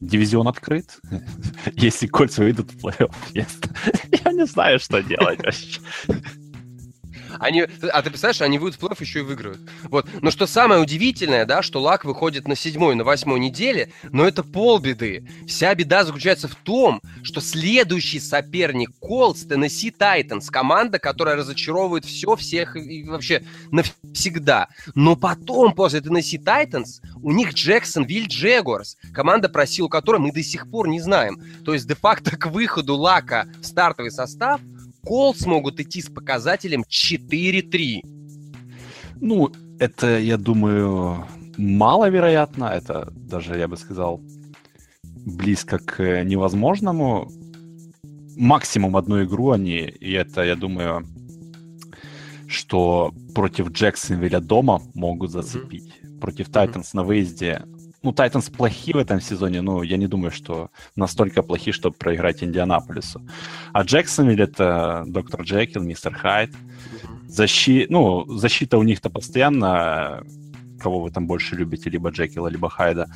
[0.00, 0.98] дивизион открыт.
[1.76, 5.80] Если кольца выйдут в плей-офф, я не знаю, что делать вообще.
[7.38, 9.58] Они, а ты представляешь, они выйдут в плей еще и выиграют.
[9.84, 10.06] Вот.
[10.22, 14.42] Но что самое удивительное, да, что Лак выходит на седьмой, на восьмой неделе, но это
[14.42, 15.26] полбеды.
[15.46, 22.36] Вся беда заключается в том, что следующий соперник Колдс Теннесси Тайтанс, команда, которая разочаровывает все,
[22.36, 24.68] всех и вообще навсегда.
[24.94, 30.32] Но потом, после Теннесси Тайтанс, у них Джексон Виль Джегорс, команда, про силу которой мы
[30.32, 31.40] до сих пор не знаем.
[31.64, 34.60] То есть, де-факто, к выходу Лака в стартовый состав–
[35.04, 38.00] Колс могут идти с показателем 4-3.
[39.20, 42.64] Ну, это, я думаю, маловероятно.
[42.64, 44.20] Это даже, я бы сказал,
[45.02, 47.30] близко к невозможному.
[48.36, 51.06] Максимум одну игру они, и это, я думаю,
[52.48, 55.92] что против Джексонвилля дома могут зацепить.
[56.02, 56.20] Mm-hmm.
[56.20, 56.96] Против Тайтанс mm-hmm.
[56.96, 57.62] на выезде.
[58.04, 62.44] Ну, Тайтанс плохи в этом сезоне, но я не думаю, что настолько плохи, чтобы проиграть
[62.44, 63.22] Индианаполису.
[63.72, 66.50] А Джексонвилл это доктор Джекил, мистер Хайд.
[67.26, 67.86] Защи...
[67.88, 70.22] Ну, защита у них-то постоянно,
[70.78, 73.06] кого вы там больше любите, либо Джекила, либо Хайда.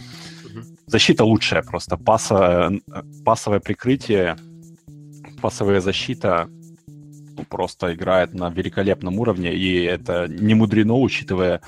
[0.87, 1.99] Защита лучшая просто.
[1.99, 2.81] Пасовое,
[3.27, 4.39] пасовое прикрытие,
[5.43, 6.49] пасовая защита
[7.37, 11.61] ну, просто играет на великолепном уровне, и это не мудрено, учитывая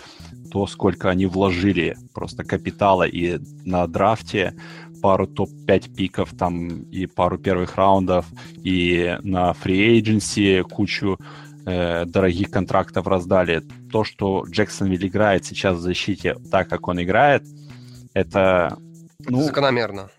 [0.50, 4.54] то, сколько они вложили просто капитала и на драфте
[5.00, 8.26] пару топ-5 пиков там и пару первых раундов,
[8.62, 11.18] и на agency кучу
[11.66, 13.62] э, дорогих контрактов раздали.
[13.90, 17.44] То, что Джексонвилл играет сейчас в защите так, как он играет,
[18.12, 18.76] это...
[19.26, 20.10] Ну, Закономерно.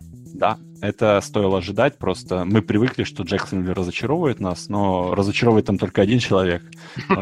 [0.42, 6.02] Да, это стоило ожидать, просто мы привыкли, что Джексон разочаровывает нас, но разочаровывает там только
[6.02, 6.64] один человек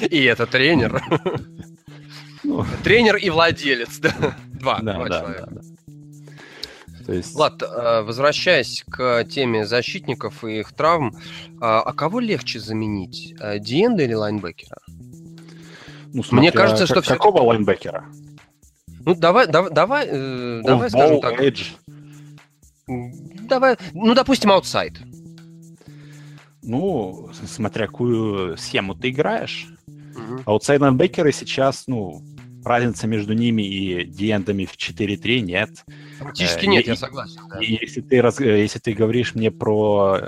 [0.00, 1.02] И это тренер.
[2.44, 2.64] Ну.
[2.84, 4.14] Тренер и владелец, да?
[4.46, 5.60] Два, два человека.
[7.04, 7.34] То есть...
[7.34, 11.16] Влад, э, возвращаясь к теме защитников и их травм,
[11.60, 14.78] а, а кого легче заменить, э, Диенда или лайнбекера?
[16.14, 17.14] Ну, смотря, Мне кажется, что все...
[17.14, 18.04] Какого лайнбекера?
[19.08, 21.40] Ну, давай, давай, давай, э, давай скажем так.
[21.40, 21.76] Edge.
[23.48, 25.00] Давай, ну, допустим, аутсайд.
[26.62, 29.68] Ну, смотря какую схему ты играешь.
[30.44, 32.22] Outside лайнбекеры сейчас, ну,
[32.62, 35.86] разница между ними и ди-эндами в 4-3 нет.
[36.18, 37.40] Практически э, нет, я согласен.
[37.48, 37.60] Да.
[37.60, 40.20] Если, ты, раз, если ты говоришь мне про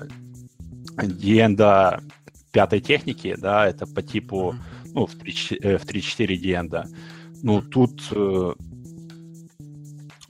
[1.02, 2.02] диенда
[2.50, 4.54] пятой техники, да, это по типу,
[4.86, 6.86] ну, в 3-4 диенда,
[7.42, 8.54] ну, тут э,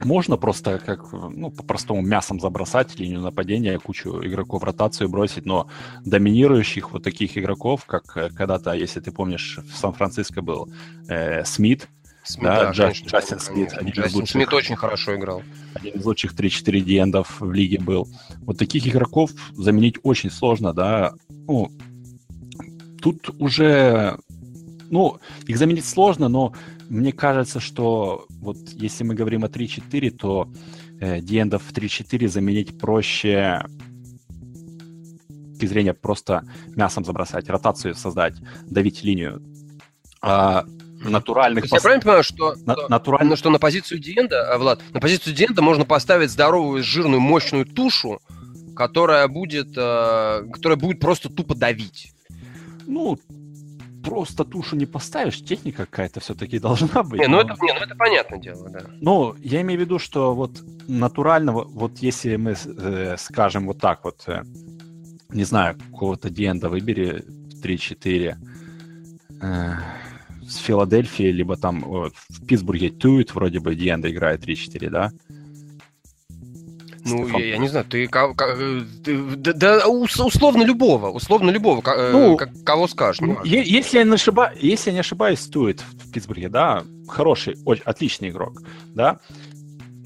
[0.05, 5.69] можно просто как, ну, по-простому мясом забросать линию нападения, кучу игроков в ротацию бросить, но
[6.05, 10.73] доминирующих вот таких игроков, как э, когда-то, если ты помнишь, в Сан-Франциско был
[11.09, 11.89] э, Смит,
[12.23, 13.73] Смит, да, да Джастин, Джастин Смит.
[13.73, 15.43] Один Джастин из лучших, Смит очень хорошо играл.
[15.75, 18.09] Один из лучших 3-4 диендов в лиге был.
[18.43, 21.15] Вот таких игроков заменить очень сложно, да.
[21.29, 21.71] Ну,
[23.01, 24.19] тут уже
[24.91, 26.53] ну, их заменить сложно, но
[26.91, 30.53] мне кажется, что вот если мы говорим о 3-4, то
[31.01, 33.65] э, диендов в 3-4 заменить проще
[35.61, 36.45] точки зрения просто
[36.77, 38.35] мясом забросать, ротацию создать,
[38.67, 39.43] давить линию.
[40.23, 40.65] А
[41.05, 41.65] натуральных...
[41.65, 43.39] Есть я правильно понимаю, что, на, что, натуральных...
[43.39, 48.21] что на позицию Диенда, Влад, на позицию Диенда можно поставить здоровую, жирную, мощную тушу,
[48.75, 52.13] которая будет, э, которая будет просто тупо давить.
[52.87, 53.19] Ну,
[54.03, 57.21] просто тушу не поставишь, техника какая-то все-таки должна быть.
[57.21, 58.81] Не, ну, это, не, ну это понятное дело, да.
[59.01, 64.05] Ну, я имею в виду, что вот натурального, вот если мы э, скажем вот так
[64.05, 64.43] вот, э,
[65.31, 67.25] не знаю, какого-то Диэнда выбери
[67.63, 68.37] 3-4,
[69.43, 69.73] э,
[70.43, 75.13] с Филадельфии, либо там вот, в Питтсбурге Туит вроде бы Диэнда играет 3-4, да?
[77.05, 78.09] Ну, я, я не знаю, ты,
[79.05, 83.21] ты да, да условно любого, условно любого, э, ну, кого скажешь.
[83.21, 87.83] Ну, если, я не ошиба, если я не ошибаюсь, стоит в Питтсбурге, да, хороший, очень,
[87.85, 88.63] отличный игрок,
[88.95, 89.19] да,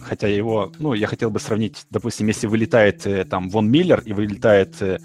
[0.00, 4.12] хотя его, ну, я хотел бы сравнить, допустим, если вылетает э, там Вон Миллер и
[4.12, 4.98] вылетает э,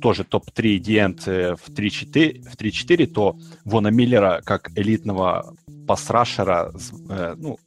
[0.00, 5.54] тоже топ-3 диент в 3-4, в 3-4, то Вона Миллера как элитного
[5.86, 6.72] пасрашера,
[7.36, 7.58] ну,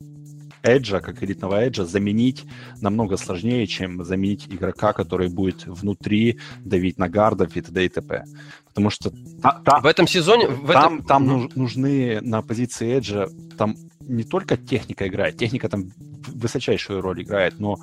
[0.64, 2.46] Эджа, как элитного Эджа, заменить
[2.82, 7.86] намного сложнее, чем заменить игрока, который будет внутри давить на гардов и т.д.
[7.86, 8.26] и т.п.
[8.68, 10.48] Потому что та, та, в этом сезоне...
[10.48, 11.06] В там этом...
[11.06, 15.92] там нужны на позиции Эджа, там не только техника играет, техника там
[16.28, 17.78] высочайшую роль играет, но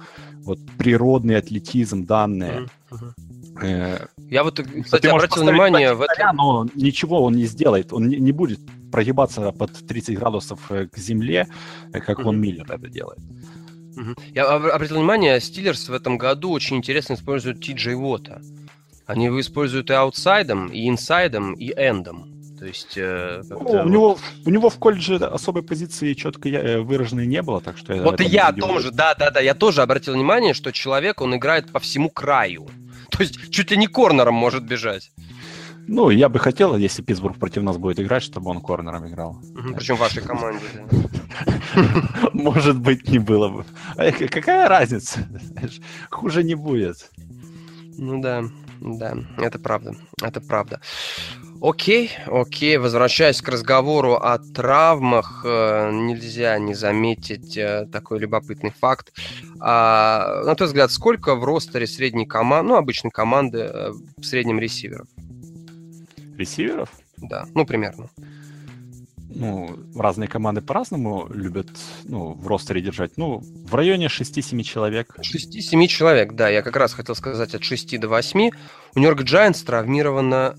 [0.45, 2.69] вот природный атлетизм, данные...
[2.91, 3.13] Mm-hmm.
[3.63, 6.37] Э, Я вот, кстати, обратил внимание в этом...
[6.37, 10.99] Но ничего он не сделает, он не, не будет прогибаться под 30 градусов э, к
[10.99, 11.49] земле,
[11.93, 13.19] э, как Вон Миллер это делает.
[14.35, 18.41] Я обратил внимание, Steelers в этом году очень интересно используют Ти Вота.
[19.07, 22.39] Они его используют и outside ом, и inside ом, и end ом.
[22.59, 22.95] То есть...
[22.97, 27.61] Э, ну, у, него, у него в колледже особой позиции четко э, выраженной не было,
[27.61, 27.95] так что...
[27.95, 32.11] Вот и я тоже, да-да-да, я тоже обратил внимание, что человек, он играет по всему
[32.11, 32.69] краю.
[33.11, 35.11] То есть чуть ли не корнером может бежать.
[35.89, 39.39] Ну, я бы хотел, если Питтсбург против нас будет играть, чтобы он корнером играл.
[39.75, 40.65] Причем в вашей команде.
[42.35, 43.65] Может быть, не было бы.
[43.97, 45.27] А какая разница?
[46.11, 47.11] Хуже не будет.
[47.97, 48.45] Ну да.
[48.81, 50.81] да, это правда, это правда.
[51.61, 59.13] Окей, окей, возвращаясь к разговору о травмах, э, нельзя не заметить э, такой любопытный факт.
[59.59, 64.61] А, на твой взгляд, сколько в ростере средней команды, ну, обычной команды, э, в среднем
[64.61, 65.09] ресиверов?
[66.39, 66.91] Ресиверов?
[67.17, 68.09] Да, ну, примерно.
[69.31, 71.69] Ну, разные команды по-разному любят
[72.05, 73.17] ну, в ростере держать.
[73.17, 75.15] Ну, в районе 6-7 человек.
[75.19, 76.49] 6-7 человек, да.
[76.49, 78.51] Я как раз хотел сказать от 6 до 8.
[78.95, 80.57] У Нью-Йорк Giants травмировано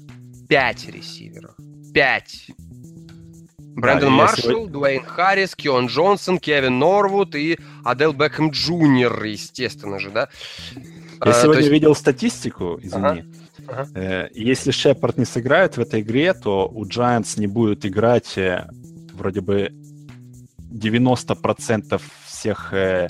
[0.48, 1.56] пять ресиверов.
[1.94, 2.52] Пять.
[3.58, 4.68] Брэндон да, Маршалл, сегодня...
[4.68, 10.30] Дуэйн Харрис, Кион Джонсон, Кевин Норвуд и Адел Бекхэм Джуниор, естественно же, да?
[10.76, 11.72] Я а, сегодня есть...
[11.72, 13.06] видел статистику, извини.
[13.06, 13.26] Ага.
[13.72, 14.30] Ага.
[14.34, 18.68] Если Шепард не сыграет в этой игре, то у Giants не будет играть э,
[19.14, 19.72] вроде бы
[20.72, 23.10] 90% всех э,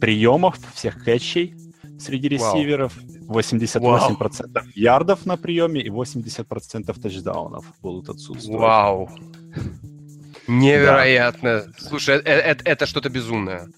[0.00, 1.54] приемов, всех кэтчей
[1.98, 2.96] среди ресиверов.
[2.96, 4.64] Вау 88% Вау.
[4.74, 8.60] ярдов на приеме и 80% тачдаунов будут отсутствовать.
[8.60, 9.10] Вау!
[10.46, 11.64] Невероятно!
[11.66, 11.72] Да.
[11.78, 13.68] Слушай, это, это, это что-то безумное.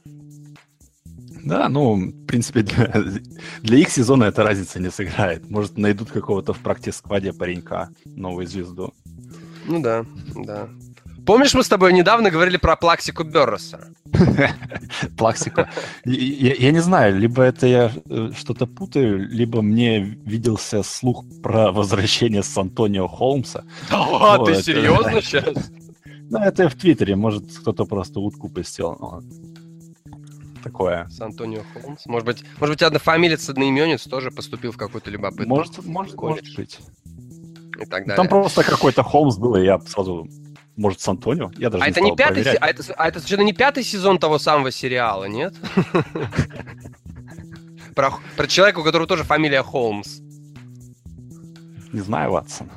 [1.46, 2.92] Да, ну, в принципе, для,
[3.62, 5.48] для их сезона эта разница не сыграет.
[5.48, 8.92] Может, найдут какого-то в практис-скваде паренька, новую звезду.
[9.64, 10.04] Ну да,
[10.34, 10.68] да.
[11.24, 13.92] Помнишь, мы с тобой недавно говорили про Плаксику Берроса?
[15.16, 15.66] Плаксику.
[16.04, 21.70] Я, я не знаю, либо это я э, что-то путаю, либо мне виделся слух про
[21.70, 23.62] возвращение с Антонио Холмса.
[23.88, 25.70] Да, ты серьезно сейчас?
[26.28, 29.22] Ну, это в Твиттере, может, кто-то просто утку пустил.
[30.66, 31.06] Такое.
[31.08, 32.06] С Антонио Холмс.
[32.06, 36.80] Может быть, может быть, однофамилец, одноименец тоже поступил в какой-то любопытный Может, может, может быть.
[37.80, 38.16] И так далее.
[38.16, 40.26] Там просто какой-то Холмс был, и я сразу
[40.74, 41.52] может, с Антонио?
[41.56, 44.18] Я даже а не это не пятый, а это, а это совершенно не пятый сезон
[44.18, 45.54] того самого сериала, нет?
[47.94, 50.18] Про, про человека, у которого тоже фамилия Холмс.
[51.92, 52.70] Не знаю, Ватсон.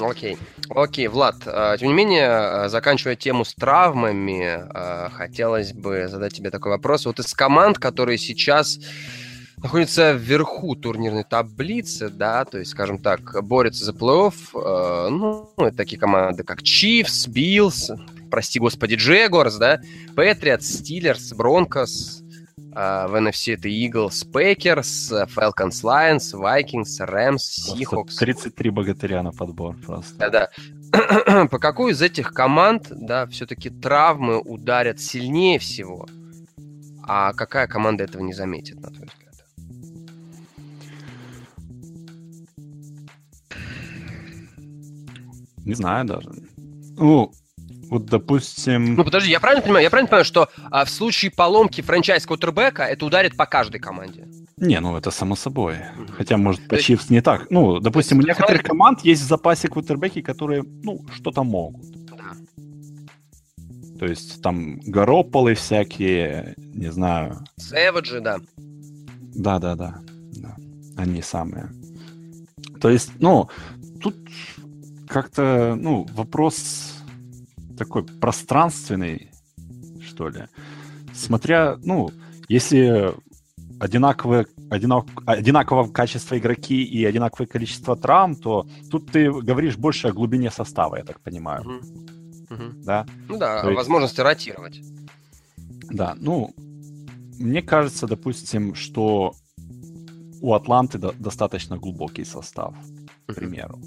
[0.00, 0.36] Окей.
[0.70, 6.34] Окей, Влад, а, тем не менее, а, заканчивая тему с травмами, а, хотелось бы задать
[6.34, 7.06] тебе такой вопрос.
[7.06, 8.78] Вот из команд, которые сейчас
[9.62, 15.98] находится вверху турнирной таблицы, да, то есть, скажем так, борется за плей-офф, э, ну, такие
[15.98, 17.98] команды, как Chiefs, Bills,
[18.30, 19.80] прости господи, Джегорс, да,
[20.14, 22.27] Patriots, Steelers, Broncos, э,
[22.72, 28.18] в NFC это Eagles, Packers, Falcons, Lions, Vikings, Rams, Seahawks.
[28.18, 30.16] 33 богатыря на подбор просто.
[30.18, 30.50] Да-да.
[31.50, 36.06] По какой из этих команд, да, все-таки травмы ударят сильнее всего,
[37.02, 39.28] а какая команда этого не заметит, на твой взгляд?
[45.64, 46.30] Не знаю даже.
[46.96, 47.32] Ну,
[47.90, 48.94] вот, допустим...
[48.94, 49.82] Ну, подожди, я правильно понимаю?
[49.84, 54.28] Я правильно понимаю, что а, в случае поломки франчайз квотербека это ударит по каждой команде?
[54.56, 55.74] Не, ну это само собой.
[55.74, 56.12] Mm-hmm.
[56.12, 57.50] Хотя, может, по Чивс не так.
[57.50, 61.86] Ну, допустим, у некоторых команд есть в запасе квотербеки, которые, ну, что-то могут.
[63.98, 67.44] То есть там Горополы всякие, не знаю.
[67.56, 68.38] Сэвиджи, да.
[69.34, 69.98] Да-да-да.
[70.36, 70.56] да.
[70.96, 71.70] Они самые.
[72.80, 73.48] То есть, ну,
[74.00, 74.16] тут
[75.08, 76.87] как-то, ну, вопрос
[77.78, 79.30] такой пространственный,
[80.00, 80.46] что ли.
[81.14, 82.10] Смотря, ну,
[82.48, 83.14] если
[83.80, 90.12] одинаковые, одинак, одинакового качества игроки и одинаковое количество травм, то тут ты говоришь больше о
[90.12, 91.62] глубине состава, я так понимаю.
[91.62, 92.54] Угу.
[92.54, 92.64] Угу.
[92.84, 93.06] Да?
[93.28, 94.80] Ну да, то о возможности ротировать.
[95.90, 96.54] Да, ну,
[97.38, 99.34] мне кажется, допустим, что
[100.40, 102.74] у Атланты до- достаточно глубокий состав,
[103.26, 103.80] к примеру.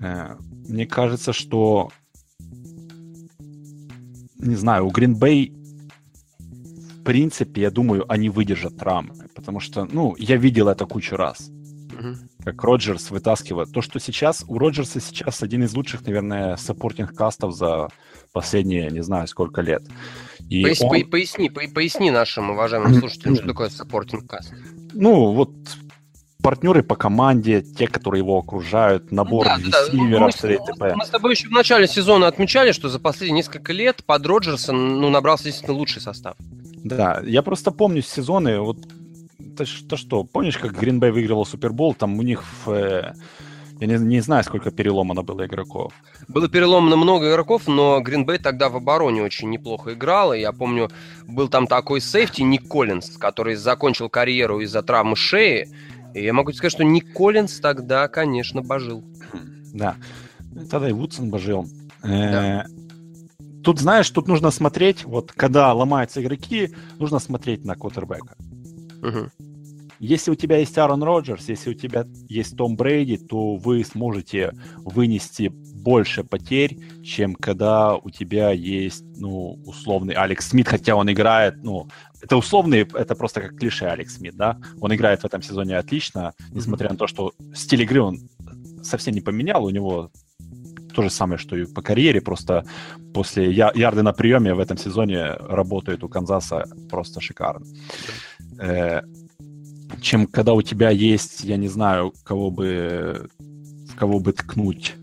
[0.00, 0.36] Э,
[0.68, 1.90] мне кажется, что
[4.40, 5.52] не знаю, у Green Bay
[7.00, 11.48] в принципе, я думаю, они выдержат травмы, потому что, ну, я видел это кучу раз.
[11.48, 12.14] Mm-hmm.
[12.44, 13.72] Как Роджерс вытаскивает.
[13.72, 17.88] То, что сейчас, у Роджерса сейчас один из лучших, наверное, supporting cast ов за
[18.32, 19.82] последние, не знаю, сколько лет.
[20.50, 21.10] И Пояс, он...
[21.10, 24.52] Поясни, поясни нашим уважаемым слушателям, что такое supporting cast.
[24.92, 25.52] Ну, вот
[26.42, 31.32] партнеры по команде, те, которые его окружают, набор да, ресиверов, да, мы, мы с тобой
[31.32, 35.76] еще в начале сезона отмечали, что за последние несколько лет под Роджерса, ну, набрался действительно
[35.76, 36.34] лучший состав.
[36.84, 38.78] Да, я просто помню сезоны, вот
[39.56, 43.14] то, то что, помнишь, как Гринбей выиграл Супербол, там у них в, э,
[43.80, 45.92] я не, не знаю, сколько переломано было игроков.
[46.28, 50.34] Было переломано много игроков, но Гринбей тогда в обороне очень неплохо играл.
[50.34, 50.90] И я помню,
[51.26, 55.68] был там такой сейфти Ник Коллинс, который закончил карьеру из-за травмы шеи.
[56.14, 59.04] И я могу сказать, что Ник Коллинз тогда, конечно, божил.
[59.72, 59.96] Да.
[60.70, 61.66] Тогда и Вудсон божил.
[62.02, 62.64] Да.
[62.64, 68.36] Э, тут, знаешь, тут нужно смотреть, вот когда ломаются игроки, нужно смотреть на квотербека.
[69.02, 69.30] Угу.
[70.00, 74.54] Если у тебя есть Аарон Роджерс, если у тебя есть Том Брейди, то вы сможете
[74.78, 81.62] вынести больше потерь, чем когда у тебя есть, ну, условный Алекс Смит, хотя он играет,
[81.62, 81.86] ну,
[82.22, 84.58] это условный, это просто как клише Алекс Смит, да?
[84.80, 86.92] Он играет в этом сезоне отлично, несмотря mm-hmm.
[86.92, 88.18] на то, что стиль игры он
[88.82, 90.10] совсем не поменял, у него
[90.94, 92.64] то же самое, что и по карьере, просто
[93.12, 97.66] после я, ярды на приеме в этом сезоне работает у Канзаса просто шикарно.
[98.58, 99.02] Э,
[100.00, 103.28] чем когда у тебя есть, я не знаю, кого бы,
[103.96, 104.94] кого бы ткнуть.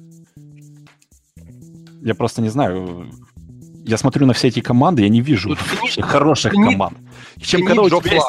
[2.02, 3.12] Я просто не знаю.
[3.86, 6.98] Я смотрю на все эти команды, я не вижу Тут хороших не, команд.
[7.40, 8.28] Чем когда у тебя есть,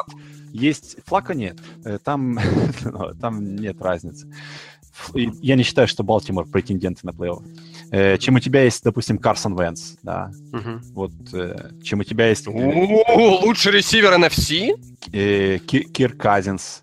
[0.53, 2.38] есть флака нет, э, там,
[3.21, 4.29] там нет разницы
[5.14, 7.44] я не считаю, что Балтимор претенденты на плей-офф.
[7.90, 10.31] Э, чем у тебя есть, допустим, Карсон Венс, да.
[10.53, 10.81] Угу.
[10.92, 12.46] Вот, э, чем у тебя есть...
[12.46, 14.74] О, лучший ресивер NFC?
[15.12, 16.83] Э, Кир Казинс.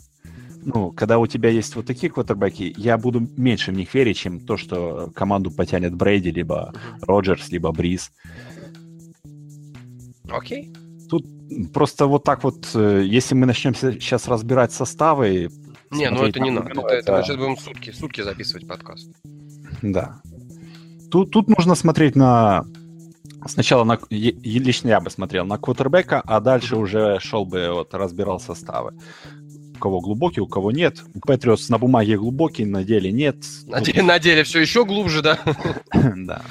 [0.64, 4.40] Ну, когда у тебя есть вот такие квотербеки, я буду меньше в них верить, чем
[4.40, 7.06] то, что команду потянет Брейди, либо угу.
[7.06, 8.12] Роджерс, либо Бриз.
[10.30, 10.74] Окей.
[11.08, 11.26] Тут
[11.72, 15.52] просто вот так вот, э, если мы начнем сейчас разбирать составы,
[15.92, 16.70] не, ну это не надо.
[16.72, 19.10] Это, это, это сейчас будем сутки, сутки записывать подкаст.
[19.84, 20.20] Да.
[21.12, 22.66] Тут, тут нужно смотреть на...
[23.48, 24.00] Сначала на...
[24.10, 28.94] Лично я бы смотрел на квотербека, а дальше уже шел бы, вот, разбирал составы.
[29.76, 31.04] У кого глубокий, у кого нет.
[31.14, 33.38] У Патриотс на бумаге глубокий, на деле нет.
[33.68, 35.40] На, деле, на деле все еще глубже, да?
[36.16, 36.42] Да.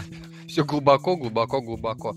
[0.46, 2.16] Все глубоко, глубоко, глубоко.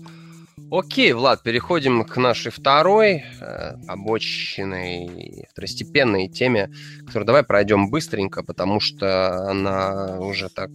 [0.70, 6.70] Окей, Влад, переходим к нашей второй э, обочиной, второстепенной теме,
[7.06, 10.70] которую давай пройдем быстренько, потому что она уже так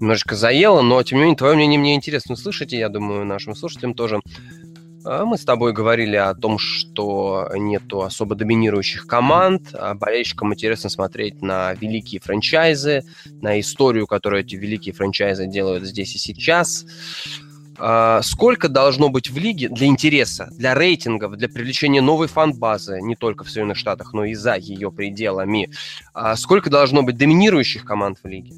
[0.00, 3.54] немножечко заела, но, тем не менее, твое мнение мне интересно услышать, и я думаю, нашим
[3.54, 4.20] слушателям тоже.
[5.08, 10.90] А мы с тобой говорили о том, что нету особо доминирующих команд, а болельщикам интересно
[10.90, 13.04] смотреть на великие франчайзы,
[13.40, 16.86] на историю, которую эти великие франчайзы делают здесь и сейчас.
[17.78, 23.16] А, сколько должно быть в лиге для интереса, для рейтингов, для привлечения новой фан-базы, не
[23.16, 25.70] только в Соединенных Штатах, но и за ее пределами,
[26.14, 28.54] а, сколько должно быть доминирующих команд в лиге?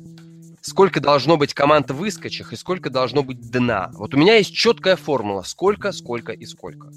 [0.61, 3.91] Сколько должно быть команд выскочих и сколько должно быть дна?
[3.95, 5.43] Вот у меня есть четкая формула.
[5.43, 6.91] Сколько, сколько и сколько.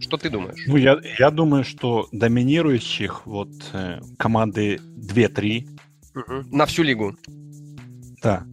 [0.00, 0.64] Что ты думаешь?
[0.66, 5.68] Ну, я, я думаю, что доминирующих вот э, команды 2-3.
[6.14, 6.56] Угу.
[6.56, 7.16] На всю лигу.
[8.22, 8.44] Да.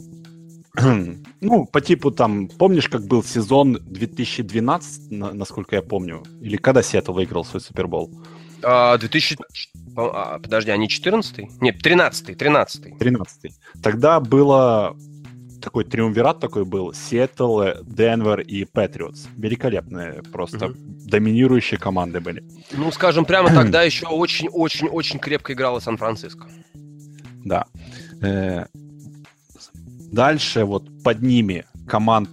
[1.42, 6.24] ну, по типу там, помнишь, как был сезон 2012, насколько я помню?
[6.42, 8.12] Или когда Сиэтл выиграл свой Супербол?
[8.64, 9.38] А, 2000...
[9.98, 14.96] А, подожди, они 14 Нет, 13 13 13 Тогда было
[15.62, 16.94] такой триумвират такой был.
[16.94, 19.28] Сиэтл, Денвер и Патриотс.
[19.36, 20.68] Великолепные просто.
[20.68, 20.76] Угу.
[21.08, 22.44] Доминирующие команды были.
[22.72, 26.48] Ну, скажем прямо, тогда еще очень-очень-очень крепко играла Сан-Франциско.
[27.44, 27.66] Да.
[30.16, 32.30] Дальше вот под ними команд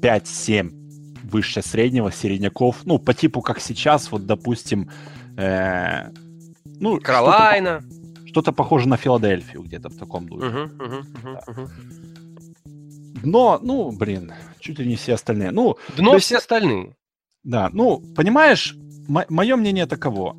[0.00, 0.70] 5-7
[1.24, 2.82] выше среднего, середняков.
[2.84, 4.88] Ну, по типу, как сейчас, вот, допустим,
[5.36, 6.10] э,
[6.78, 7.80] ну, Каролайна.
[7.80, 10.46] Что-то, что-то похоже на Филадельфию где-то в таком духе.
[10.46, 11.68] Uh-huh, uh-huh, uh-huh,
[13.24, 15.50] Но, ну, блин, чуть ли не все остальные.
[15.50, 16.94] Ну, Дно есть, все остальные.
[17.42, 18.76] Да, ну, понимаешь,
[19.08, 20.36] м- мое мнение таково.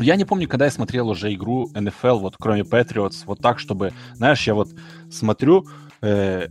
[0.00, 3.92] Я не помню, когда я смотрел уже игру NFL, вот кроме Patriots, вот так, чтобы,
[4.14, 4.74] знаешь, я вот
[5.10, 5.66] смотрю
[6.00, 6.48] э,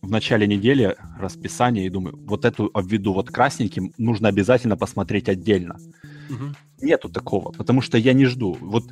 [0.00, 5.76] в начале недели расписание и думаю, вот эту обведу вот красненьким, нужно обязательно посмотреть отдельно.
[6.30, 6.44] Угу.
[6.82, 8.56] Нету такого, потому что я не жду.
[8.60, 8.84] Вот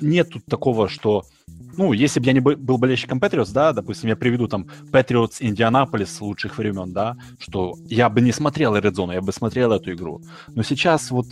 [0.00, 1.24] нету такого, что
[1.76, 6.20] ну, если бы я не был болельщиком Патриотс, да, допустим, я приведу там Патриотс Индианаполис
[6.20, 10.20] лучших времен, да, что я бы не смотрел Red Zone, я бы смотрел эту игру.
[10.48, 11.26] Но сейчас вот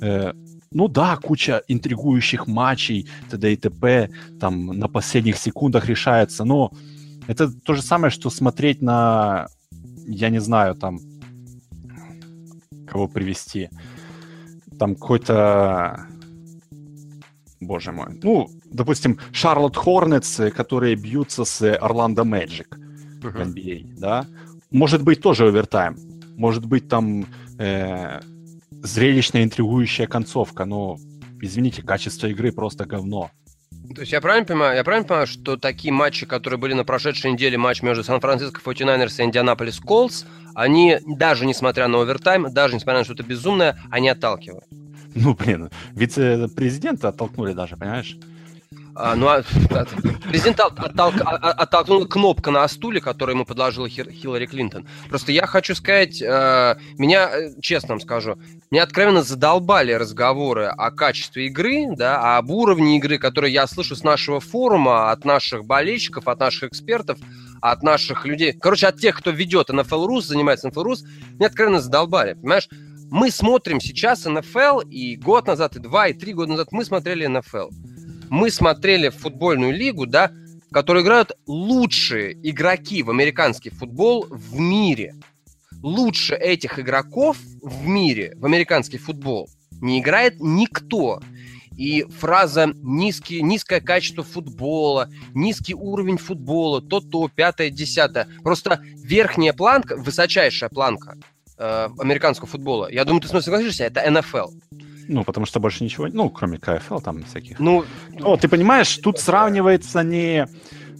[0.00, 0.32] э,
[0.74, 3.52] ну да, куча интригующих матчей, т.д.
[3.52, 4.10] и т.п.
[4.40, 6.72] Там на последних секундах решается, но
[7.26, 9.48] это то же самое, что смотреть на,
[10.06, 10.98] я не знаю, там,
[12.86, 13.70] кого привести,
[14.78, 16.06] там какой-то,
[17.60, 22.78] боже мой, ну, допустим, Шарлотт Хорнетс, которые бьются с Орландо Мэджик
[23.22, 24.26] в NBA, да,
[24.70, 25.96] может быть тоже овертайм,
[26.36, 27.26] может быть там
[27.58, 28.20] э,
[28.82, 30.98] зрелищная, интригующая концовка, но,
[31.40, 33.30] извините, качество игры просто говно.
[33.94, 37.32] То есть я правильно понимаю, я правильно понимаю, что такие матчи, которые были на прошедшей
[37.32, 40.24] неделе, матч между Сан-Франциско 49ers и Индианаполис Колс,
[40.54, 44.64] они, даже несмотря на овертайм, даже несмотря на что-то безумное, они отталкивают?
[45.14, 48.16] Ну, блин, вице-президента оттолкнули даже, понимаешь?
[48.94, 49.42] А, ну, а,
[50.28, 54.86] президент оттолк, оттолкнул кнопку на стуле, которую ему подложила Хиллари Клинтон.
[55.08, 58.38] Просто я хочу сказать, э, меня, э, честно вам скажу,
[58.70, 64.02] меня откровенно задолбали разговоры о качестве игры, да, об уровне игры, которые я слышу с
[64.02, 67.18] нашего форума, от наших болельщиков, от наших экспертов,
[67.62, 68.52] от наших людей.
[68.52, 70.98] Короче, от тех, кто ведет NFL Rus, занимается NFL Rus,
[71.38, 72.68] меня откровенно задолбали, понимаешь?
[73.10, 77.26] Мы смотрим сейчас NFL, и год назад, и два, и три года назад мы смотрели
[77.26, 77.70] NFL
[78.32, 80.32] мы смотрели футбольную лигу, да,
[80.70, 85.14] в которой играют лучшие игроки в американский футбол в мире.
[85.82, 89.50] Лучше этих игроков в мире в американский футбол
[89.82, 91.20] не играет никто.
[91.76, 98.28] И фраза низкий, низкое качество футбола, низкий уровень футбола, то-то, пятое, десятое.
[98.42, 101.18] Просто верхняя планка, высочайшая планка
[101.58, 104.52] э, американского футбола, я думаю, ты с мной согласишься, это НФЛ.
[105.08, 107.58] Ну, потому что больше ничего, ну, кроме КФЛ там всяких.
[107.58, 107.84] Ну,
[108.20, 110.46] О, ты понимаешь, тут сравнивается не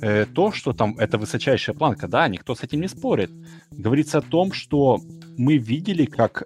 [0.01, 3.31] э, то, что там это высочайшая планка, да, никто с этим не спорит.
[3.71, 5.01] Говорится о том, что
[5.37, 6.45] мы видели, как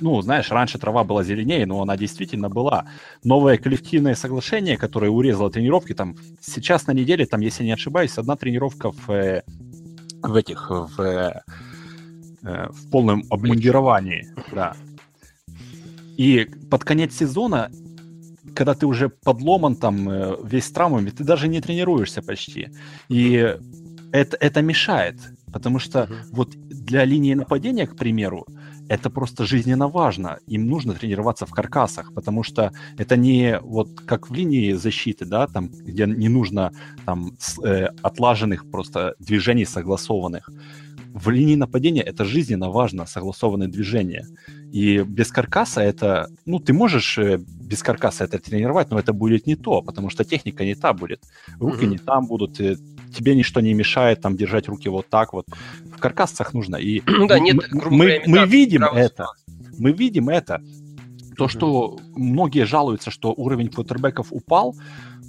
[0.00, 2.86] ну, знаешь, раньше трава была зеленее, но она действительно была.
[3.24, 8.36] Новое коллективное соглашение, которое урезало тренировки, там сейчас на неделе, там, если не ошибаюсь, одна
[8.36, 9.42] тренировка в, э,
[10.22, 11.42] в этих, в, э,
[12.42, 14.74] в полном обмундировании, да.
[16.18, 17.70] И под конец сезона,
[18.54, 22.70] когда ты уже подломан там э, весь травмами, ты даже не тренируешься почти.
[23.08, 23.56] И
[24.12, 25.14] это, это мешает,
[25.52, 26.14] потому что uh-huh.
[26.32, 28.46] вот для линии нападения, к примеру,
[28.88, 30.38] это просто жизненно важно.
[30.46, 35.46] Им нужно тренироваться в каркасах, потому что это не вот как в линии защиты, да,
[35.46, 36.72] там, где не нужно
[37.04, 40.50] там с, э, отлаженных просто движений согласованных
[41.12, 44.26] в линии нападения это жизненно важно, согласованное движение.
[44.72, 49.46] И без каркаса это, ну, ты можешь э, без каркаса это тренировать, но это будет
[49.46, 51.22] не то, потому что техника не та будет.
[51.60, 51.88] Руки mm-hmm.
[51.88, 52.76] не там будут, э,
[53.14, 55.46] тебе ничто не мешает там держать руки вот так вот.
[55.94, 56.76] В каркасах нужно.
[56.76, 59.26] И ну, да, нет, мы, мы, мы видим это.
[59.78, 60.60] Мы видим это.
[61.36, 64.74] То, что многие жалуются, что уровень квотербеков упал,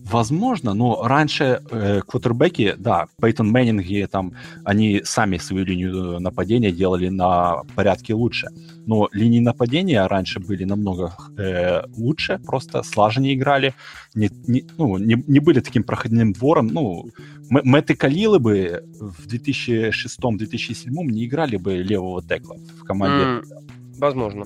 [0.05, 4.33] Возможно, но раньше э, квотербеки, да, Пейтон Мэннинги, там,
[4.63, 8.47] они сами свою линию э, нападения делали на порядке лучше.
[8.85, 13.73] Но линии нападения раньше были намного э, лучше, просто слаженнее играли,
[14.15, 16.67] не, не, ну, не, не были таким проходным двором.
[16.67, 17.09] Ну,
[17.49, 23.25] Мэтты Калилы бы в 2006-2007 не играли бы левого текла в команде.
[23.25, 23.43] Mm,
[23.97, 24.45] возможно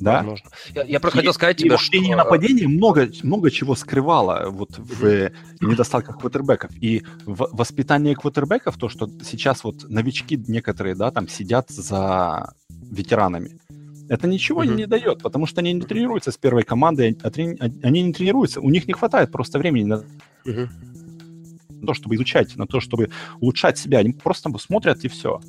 [0.00, 0.16] да?
[0.18, 0.50] Возможно.
[0.74, 1.96] Я, я просто и, хотел сказать тебе, что...
[1.96, 5.30] И нападение много, много чего скрывало вот в
[5.60, 6.70] недостатках квотербеков.
[6.80, 13.60] И в воспитание квотербеков, то, что сейчас вот новички некоторые, да, там сидят за ветеранами,
[14.08, 14.74] это ничего mm-hmm.
[14.74, 17.56] не дает, потому что они не тренируются с первой командой, а трени...
[17.82, 20.04] они не тренируются, у них не хватает просто времени на
[20.46, 21.86] mm-hmm.
[21.86, 23.98] то, чтобы изучать, на то, чтобы улучшать себя.
[23.98, 25.40] Они просто смотрят и все.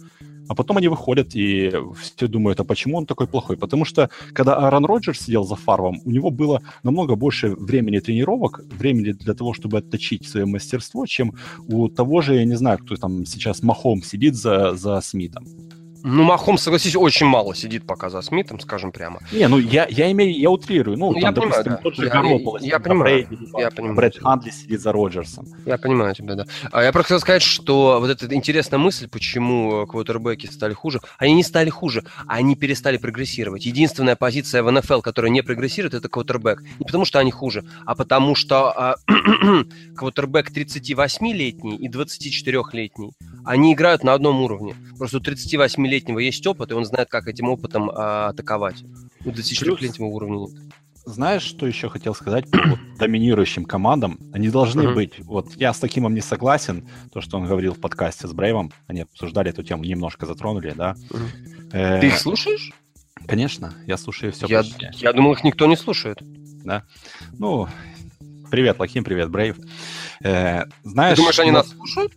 [0.51, 3.55] А потом они выходят, и все думают, а почему он такой плохой?
[3.55, 8.59] Потому что, когда Аарон Роджерс сидел за фарвом, у него было намного больше времени тренировок,
[8.77, 11.35] времени для того, чтобы отточить свое мастерство, чем
[11.69, 15.45] у того же, я не знаю, кто там сейчас Махом сидит за, за Смитом.
[16.03, 19.19] Ну, Махом, согласись, очень мало сидит пока за Смитом, скажем прямо.
[19.31, 20.97] Не, ну я, я имею, я утрирую.
[20.97, 21.83] Ну, ну там, я допустим, понимаю, да.
[21.83, 23.95] тот же я, Гарополо, я, я понимаю, Брейди, я понимаю.
[23.95, 25.47] Брэд Хандли сидит за Роджерсом.
[25.65, 26.45] Я понимаю тебя, да.
[26.71, 31.33] А я просто хотел сказать, что вот эта интересная мысль, почему квотербеки стали хуже, они
[31.33, 33.65] не стали хуже, они перестали прогрессировать.
[33.65, 36.61] Единственная позиция в НФЛ, которая не прогрессирует, это квотербек.
[36.79, 38.95] Не потому что они хуже, а потому что а,
[39.95, 43.11] квотербек 38-летний и 24-летний,
[43.45, 44.75] они играют на одном уровне.
[44.97, 48.83] Просто у 38 летнего есть опыт, и он знает, как этим опытом а, атаковать.
[49.25, 50.71] У 24-летнего уровня нет.
[51.05, 54.19] Знаешь, что еще хотел сказать по вот, доминирующим командам?
[54.33, 54.93] Они должны uh-huh.
[54.93, 55.19] быть.
[55.19, 58.71] Вот я с таким не согласен, то, что он говорил в подкасте с Брейвом.
[58.85, 60.95] Они обсуждали эту тему, немножко затронули, да.
[61.09, 61.27] Uh-huh.
[61.71, 62.71] Э- Ты их слушаешь?
[63.27, 64.89] Конечно, я слушаю все я, почти.
[64.97, 66.19] Я думал, их никто не слушает.
[66.63, 66.83] Да.
[67.37, 67.67] Ну,
[68.51, 69.57] привет, Лохим, привет, Брейв.
[70.23, 72.13] Э, знаешь, Ты думаешь, они нас слушают?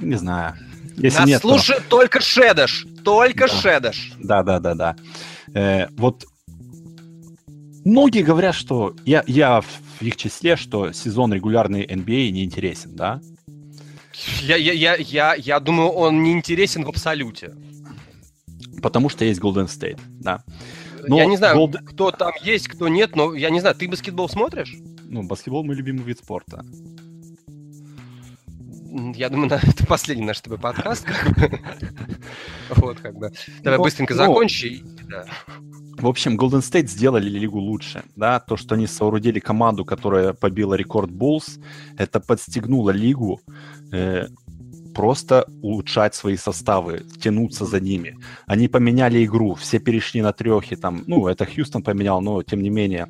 [0.00, 0.54] Не знаю.
[0.96, 1.98] Если Нас нет, слушает то...
[1.98, 2.86] только Шедаш.
[3.04, 3.54] Только да.
[3.54, 4.12] Шедаш.
[4.18, 4.96] Да, да, да, да.
[5.54, 6.26] Э, вот
[7.84, 13.20] многие говорят, что я, я в их числе, что сезон регулярный NBA не интересен, да?
[14.40, 17.54] Я, я, я, я, я думаю, он не интересен в абсолюте.
[18.82, 20.42] Потому что есть Golden State, да.
[21.06, 21.78] Но я не знаю, Gold...
[21.84, 24.76] кто там есть, кто нет, но я не знаю, ты баскетбол смотришь?
[25.04, 26.64] Ну, баскетбол мой любимый вид спорта
[29.14, 31.06] я думаю, это последний наш с тобой подкаст.
[32.70, 33.32] Вот, как бы.
[33.62, 34.82] Давай ну, быстренько ну, закончи.
[35.98, 38.04] В общем, Golden State сделали лигу лучше.
[38.14, 38.40] Да?
[38.40, 41.60] То, что они соорудили команду, которая побила рекорд Bulls,
[41.96, 43.40] это подстегнуло лигу
[43.92, 44.28] э,
[44.94, 48.16] просто улучшать свои составы, тянуться за ними.
[48.46, 52.70] Они поменяли игру, все перешли на трехи, там, ну, это Хьюстон поменял, но тем не
[52.70, 53.06] менее.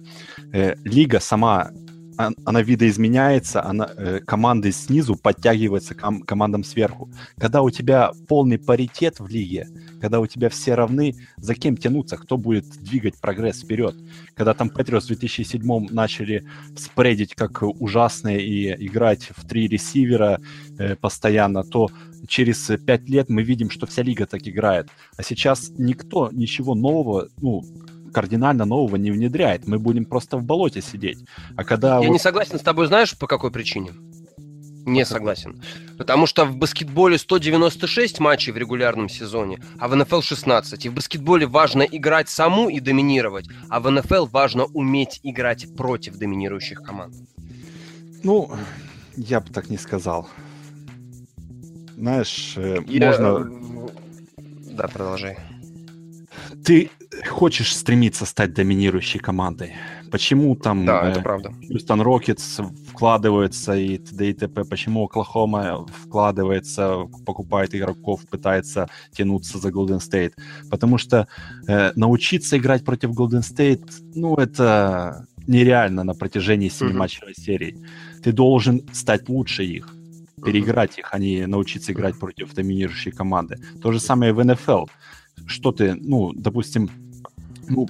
[0.52, 1.70] Э, лига сама
[2.18, 7.08] она видоизменяется, она, э, команды снизу подтягиваются к ком, командам сверху.
[7.38, 9.68] Когда у тебя полный паритет в лиге,
[10.00, 13.94] когда у тебя все равны, за кем тянуться, кто будет двигать прогресс вперед.
[14.34, 16.44] Когда там Патриос в 2007 начали
[16.76, 20.40] спредить как ужасные и играть в три ресивера
[20.78, 21.88] э, постоянно, то
[22.26, 24.88] через пять лет мы видим, что вся лига так играет.
[25.16, 27.64] А сейчас никто ничего нового, ну,
[28.12, 29.66] кардинально нового не внедряет.
[29.66, 31.24] Мы будем просто в болоте сидеть.
[31.56, 32.12] А когда Я вот...
[32.12, 33.92] не согласен с тобой, знаешь, по какой причине?
[34.88, 35.60] Не согласен.
[35.98, 40.86] Потому что в баскетболе 196 матчей в регулярном сезоне, а в НФЛ 16.
[40.86, 46.16] И в баскетболе важно играть саму и доминировать, а в НФЛ важно уметь играть против
[46.16, 47.14] доминирующих команд.
[48.22, 48.50] Ну,
[49.16, 50.28] я бы так не сказал.
[51.96, 53.06] Знаешь, э, я...
[53.08, 53.50] можно...
[54.70, 55.36] Да, продолжай.
[56.64, 56.90] Ты
[57.26, 59.74] хочешь стремиться стать доминирующей командой.
[60.10, 61.52] Почему там да, э, это правда.
[61.66, 64.30] Хьюстон Рокетс вкладывается и т.д.
[64.30, 64.64] и т.п.
[64.64, 70.32] Почему Оклахома вкладывается, покупает игроков, пытается тянуться за Golden State?
[70.70, 71.28] Потому что
[71.66, 76.96] э, научиться играть против Golden State, ну, это нереально на протяжении семи mm-hmm.
[76.96, 77.78] матчевой серии.
[78.22, 79.94] Ты должен стать лучше их
[80.44, 83.58] переиграть их, а не научиться играть против доминирующей команды.
[83.82, 84.86] То же самое в НФЛ.
[85.46, 86.90] Что ты, ну, допустим,
[87.68, 87.88] ну,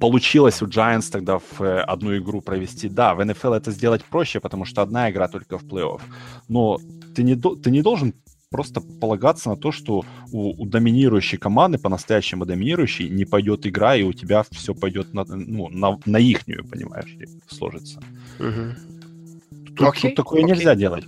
[0.00, 2.88] получилось у Giants тогда в э, одну игру провести.
[2.88, 6.00] Да, в NFL это сделать проще, потому что одна игра только в плей-офф.
[6.48, 6.78] Но
[7.14, 8.12] ты не, ты не должен
[8.50, 14.02] просто полагаться на то, что у, у доминирующей команды, по-настоящему доминирующей, не пойдет игра, и
[14.02, 18.00] у тебя все пойдет на, ну, на, на ихнюю, понимаешь, сложится.
[18.38, 19.74] Угу.
[19.76, 20.54] Тут, окей, тут такое окей.
[20.54, 21.04] нельзя делать.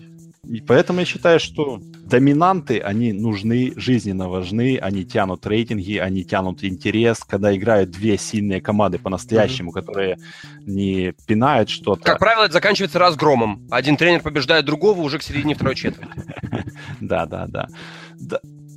[0.47, 6.65] И поэтому я считаю, что доминанты, они нужны, жизненно важны, они тянут рейтинги, они тянут
[6.65, 9.75] интерес, когда играют две сильные команды по-настоящему, mm-hmm.
[9.75, 10.19] которые
[10.67, 12.03] не пинают что-то.
[12.03, 13.67] Как правило, это заканчивается разгромом.
[13.71, 16.13] Один тренер побеждает другого уже к середине второй четверти.
[17.01, 17.69] Да, да, да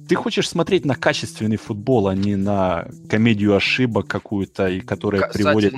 [0.07, 5.51] ты хочешь смотреть на качественный футбол, а не на комедию ошибок какую-то, и которая касательно,
[5.51, 5.73] приводит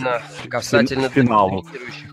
[0.49, 1.65] касательно к финалу.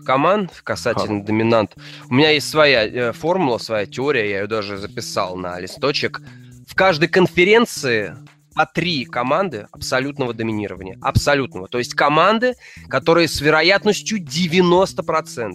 [0.05, 1.23] команд, касательно а.
[1.23, 1.75] доминант.
[2.09, 6.21] У меня есть своя э, формула, своя теория, я ее даже записал на листочек.
[6.67, 8.15] В каждой конференции
[8.55, 10.97] по три команды абсолютного доминирования.
[11.01, 11.67] Абсолютного.
[11.67, 12.55] То есть команды,
[12.89, 15.53] которые с вероятностью 90%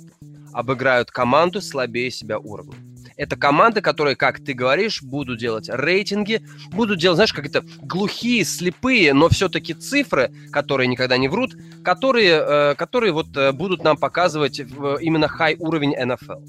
[0.53, 2.77] обыграют команду слабее себя уровня.
[3.23, 8.45] Это команды, которые, как ты говоришь, будут делать рейтинги, будут делать, знаешь, как это глухие,
[8.45, 11.55] слепые, но все-таки цифры, которые никогда не врут,
[11.85, 16.45] которые, э, которые вот э, будут нам показывать именно хай уровень NFL.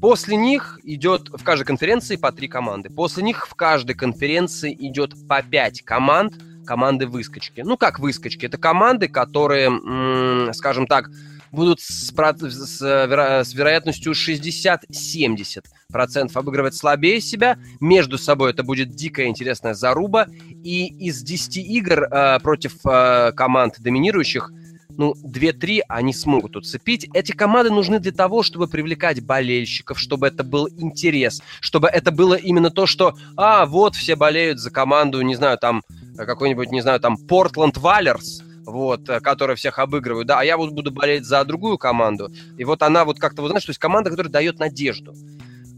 [0.00, 2.88] После них идет в каждой конференции по три команды.
[2.88, 6.34] После них в каждой конференции идет по пять команд,
[6.64, 7.62] команды выскочки.
[7.62, 8.46] Ну, как выскочки?
[8.46, 11.10] Это команды, которые, скажем так,
[11.52, 17.58] будут с, с, с вероятностью 60-70% обыгрывать слабее себя.
[17.80, 20.28] Между собой это будет дикая интересная заруба.
[20.64, 24.50] И из 10 игр э, против э, команд доминирующих
[24.96, 27.08] ну, 2-3 они смогут уцепить.
[27.14, 32.34] Эти команды нужны для того, чтобы привлекать болельщиков, чтобы это был интерес, чтобы это было
[32.34, 35.82] именно то, что, а, вот все болеют за команду, не знаю, там,
[36.16, 40.72] какой-нибудь, не знаю, там, Портленд Валерс, вот, э, которые всех обыгрывают, да, а я вот
[40.72, 42.32] буду болеть за другую команду.
[42.56, 45.14] И вот она вот как-то, вот знаешь, то есть команда, которая дает надежду.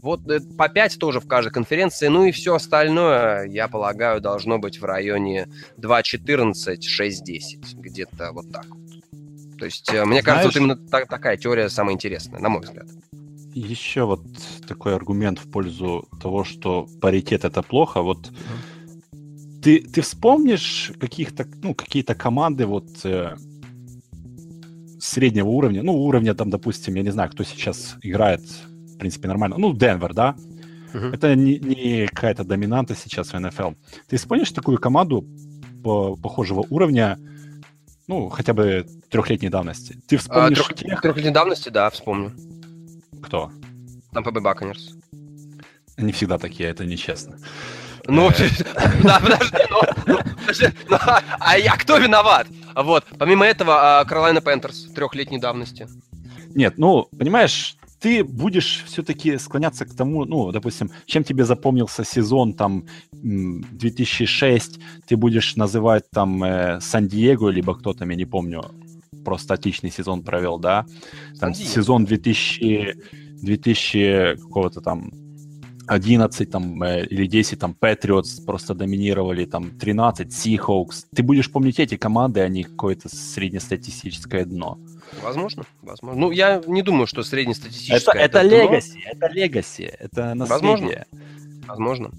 [0.01, 4.59] Вот э, по 5 тоже в каждой конференции, ну и все остальное, я полагаю, должно
[4.59, 8.79] быть в районе 2.14, 6.10, где-то вот так вот.
[9.57, 12.61] То есть, э, мне Знаешь, кажется, вот именно та- такая теория самая интересная, на мой
[12.61, 12.87] взгляд.
[13.53, 14.23] Еще вот
[14.67, 18.01] такой аргумент в пользу того, что паритет это плохо.
[18.01, 18.72] Вот mm-hmm
[19.63, 23.35] ты, ты вспомнишь каких-то, ну, какие-то команды вот э,
[24.99, 29.57] среднего уровня, ну, уровня там, допустим, я не знаю, кто сейчас играет, в принципе, нормально,
[29.57, 30.35] ну, Денвер, да?
[30.93, 31.13] Uh-huh.
[31.13, 33.71] Это не, не какая-то доминанта сейчас в НФЛ.
[34.07, 35.25] Ты вспомнишь такую команду
[35.83, 37.17] по, похожего уровня,
[38.07, 39.97] ну, хотя бы трехлетней давности?
[40.07, 41.01] Ты вспомнишь а, трех, тех...
[41.01, 42.33] Трехлетней давности, да, вспомню.
[43.21, 43.49] Кто?
[44.11, 44.95] Там ПБ Баконерс.
[45.95, 47.37] Они всегда такие, это нечестно.
[48.07, 48.29] Ну,
[49.03, 50.17] да, подожди, ну,
[50.89, 50.97] ну
[51.39, 52.47] а я кто виноват?
[52.75, 55.87] Вот, помимо этого, Каролайна Пентерс трехлетней давности.
[56.55, 62.53] Нет, ну, понимаешь, ты будешь все-таки склоняться к тому, ну, допустим, чем тебе запомнился сезон
[62.53, 68.63] там 2006, ты будешь называть там э, Сан-Диего, либо кто там, я не помню,
[69.23, 70.85] просто отличный сезон провел, да?
[71.39, 72.97] Там сезон 2000,
[73.41, 75.22] 2000 какого-то там
[75.87, 81.05] 11 там, э, или 10 там Patriots просто доминировали, там 13 Seahawks.
[81.15, 84.77] Ты будешь помнить эти команды, а не какое-то среднестатистическое дно.
[85.21, 86.19] Возможно, возможно.
[86.19, 91.05] Ну, я не думаю, что среднестатистическое это, это, это легаси, это легаси, это наследие.
[91.05, 91.05] Возможно.
[91.67, 92.11] Возможно.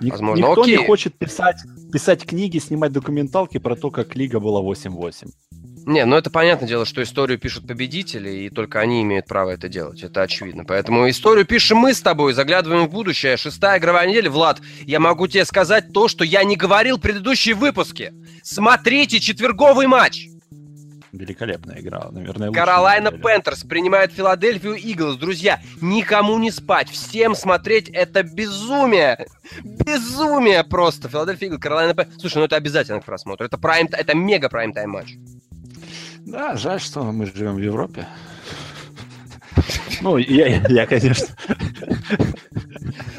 [0.00, 0.44] Ник- Возможно.
[0.46, 0.78] Никто Окей.
[0.78, 1.56] не хочет писать,
[1.92, 5.30] писать книги, снимать документалки про то, как лига была 8-8.
[5.84, 9.68] Не, ну это понятное дело, что историю пишут победители, и только они имеют право это
[9.68, 10.02] делать.
[10.02, 10.64] Это очевидно.
[10.64, 13.36] Поэтому историю пишем мы с тобой, заглядываем в будущее.
[13.36, 14.30] Шестая игровая неделя.
[14.30, 18.12] Влад, я могу тебе сказать то, что я не говорил в предыдущие выпуске.
[18.42, 20.28] Смотрите четверговый матч.
[21.12, 22.50] Великолепная игра, наверное.
[22.52, 25.16] Каролайна Пентерс принимает Филадельфию Eagles.
[25.16, 29.26] Друзья, никому не спать, всем смотреть это безумие.
[29.62, 31.10] Безумие просто.
[31.10, 32.18] Филадельфия Eagles, Carolina Panthers.
[32.18, 33.44] Слушай, ну это обязательно к просмотру.
[33.44, 35.16] Это, прайм, это мега прайм-тайм матч.
[36.32, 38.08] Да, жаль, что мы живем в Европе.
[40.00, 41.26] Ну, я, я, конечно...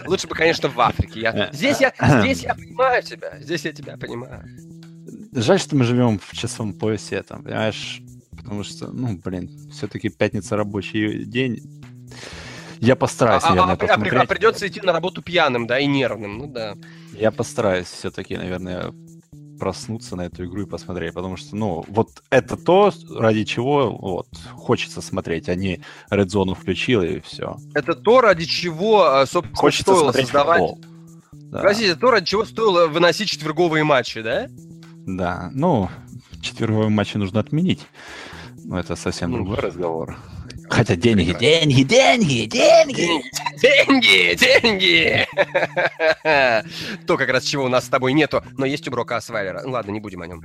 [0.07, 1.22] Лучше бы, конечно, в Африке.
[1.22, 1.32] Я...
[1.32, 3.39] Э, здесь, я, здесь я понимаю тебя.
[3.39, 4.43] Здесь я тебя понимаю.
[5.32, 8.01] Жаль, что мы живем в часовом поясе, там, понимаешь?
[8.36, 11.61] Потому что, ну, блин, все-таки пятница рабочий день.
[12.80, 14.14] Я постараюсь, а, а наверное, а, посмотреть.
[14.14, 16.76] А, а придется идти на работу пьяным, да, и нервным, ну да.
[17.14, 18.91] Я постараюсь все-таки, наверное,
[19.64, 24.28] проснуться на эту игру и посмотреть, потому что, ну, вот это то, ради чего вот
[24.51, 25.80] хочется смотреть, а не
[26.11, 27.55] Red Zone включил и все.
[27.74, 30.59] Это то, ради чего, а, собственно, хочется стоило создавать...
[30.59, 30.82] Футбол.
[31.32, 31.61] Да.
[31.61, 34.49] Простите, то, ради чего стоило выносить четверговые матчи, да?
[35.05, 35.89] Да, ну,
[36.41, 37.88] четверговые матчи нужно отменить.
[38.66, 40.18] Но это совсем ну, другой разговор.
[40.70, 43.24] Хотя деньги, деньги, деньги, деньги,
[43.62, 45.28] деньги, деньги.
[47.06, 49.62] То как раз чего у нас с тобой нету, но есть у Брока Асвайлера.
[49.64, 50.43] Ну ладно, не будем о нем.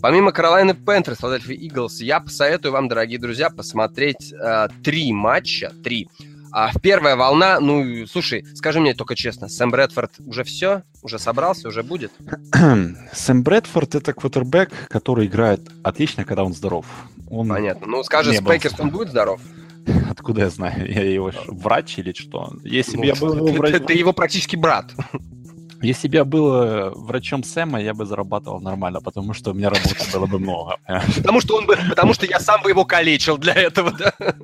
[0.00, 6.08] Помимо Каролайны Пентерс, Филадельфия Иглс, я посоветую вам, дорогие друзья, посмотреть э, три матча, три.
[6.52, 10.82] А первая волна, ну, слушай, скажи мне только честно, Сэм Брэдфорд уже все?
[11.02, 12.12] Уже собрался, уже будет?
[13.12, 16.86] Сэм Брэдфорд— это квотербек, который играет отлично, когда он здоров.
[17.30, 17.86] Он Понятно.
[17.86, 19.40] Ну, скажи, с Пейкерс он будет здоров?
[20.10, 20.90] Откуда я знаю?
[20.92, 22.52] Я его врач или что?
[22.64, 23.72] Если ну, бы я был его врач...
[23.72, 24.92] ты, ты его практически брат.
[25.82, 29.70] Если бы я был э, врачом Сэма, я бы зарабатывал нормально, потому что у меня
[29.70, 30.76] работы было бы много.
[31.16, 34.12] Потому что он бы, потому что я сам бы его калечил для этого, да?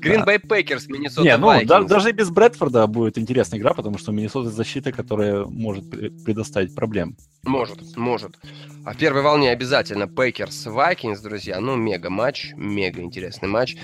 [0.00, 4.12] Green Bay Packers, Миннесота Не, ну, да, даже без Брэдфорда будет интересная игра, потому что
[4.12, 5.88] Миннесота защита, которая может
[6.24, 7.16] предоставить проблем.
[7.44, 8.38] Может, может.
[8.84, 11.60] А в первой волне обязательно Packers Vikings, друзья.
[11.60, 13.76] Ну, мега матч, мега интересный матч.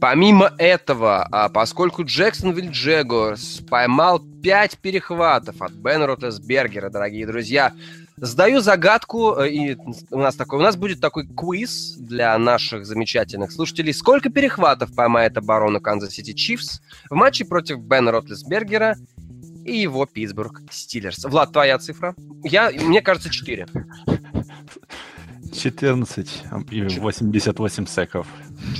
[0.00, 7.72] Помимо этого, а поскольку Jacksonville Jaguars поймал 5 перехватов от Бен Ротлисбергера, дорогие друзья,
[8.20, 9.76] Сдаю загадку, э, и
[10.10, 13.92] у нас такой, у нас будет такой квиз для наших замечательных слушателей.
[13.92, 18.96] Сколько перехватов поймает оборону Kansas City Chiefs в матче против Бена Ротлесбергера
[19.64, 21.24] и его Питтсбург Стиллерс?
[21.24, 22.14] Влад, твоя цифра?
[22.42, 23.66] Я, мне кажется, 4.
[25.52, 28.26] 14 и 88 секов.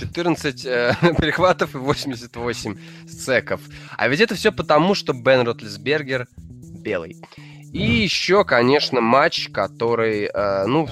[0.01, 2.77] 14 э, перехватов и 88
[3.09, 3.61] секов.
[3.97, 7.17] А ведь это все потому, что Бен Ротлесбергер белый.
[7.73, 10.89] И еще, конечно, матч, который, э, ну,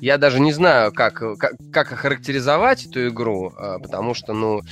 [0.00, 4.62] я даже не знаю, как, как, как охарактеризовать эту игру, э, потому что, ну,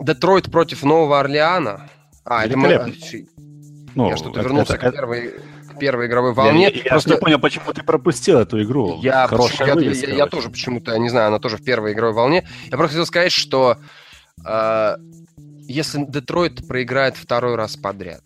[0.00, 1.88] Детройт против Нового Орлеана.
[2.24, 2.94] А, это мы...
[3.94, 5.34] Ну, я что-то вернулся это, к первой
[5.78, 6.64] первой игровой волне.
[6.64, 8.98] Я, я просто не понял, почему ты пропустил эту игру.
[9.00, 12.14] Я, Хорошая я, вывеска, я, я тоже почему-то, не знаю, она тоже в первой игровой
[12.14, 12.48] волне.
[12.64, 13.78] Я просто хотел сказать, что
[14.44, 14.96] э,
[15.68, 18.22] если Детройт проиграет второй раз подряд,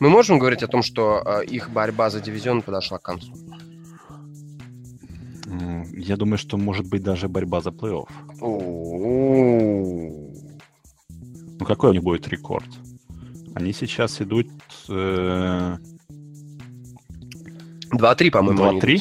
[0.00, 3.32] мы можем говорить о том, что э, их борьба за дивизион подошла к концу?
[5.92, 8.08] Я думаю, что может быть даже борьба за плей-офф.
[11.60, 12.68] Ну какой у них будет рекорд?
[13.54, 14.48] Они сейчас идут...
[14.88, 15.76] Э...
[17.92, 18.80] 2-3, по-моему.
[18.80, 19.00] 2-3?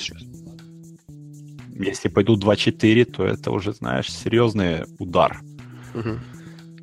[1.75, 5.39] Если пойдут 2-4, то это уже, знаешь, серьезный удар.
[5.93, 6.19] Угу.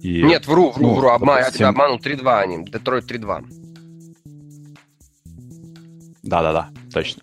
[0.01, 1.39] И, Нет, вру, вру, ну, вру, обма...
[1.39, 1.53] допустим...
[1.53, 3.66] я тебя обманул, 3-2 они, Детройт 3-2.
[6.27, 7.23] Да-да-да, точно.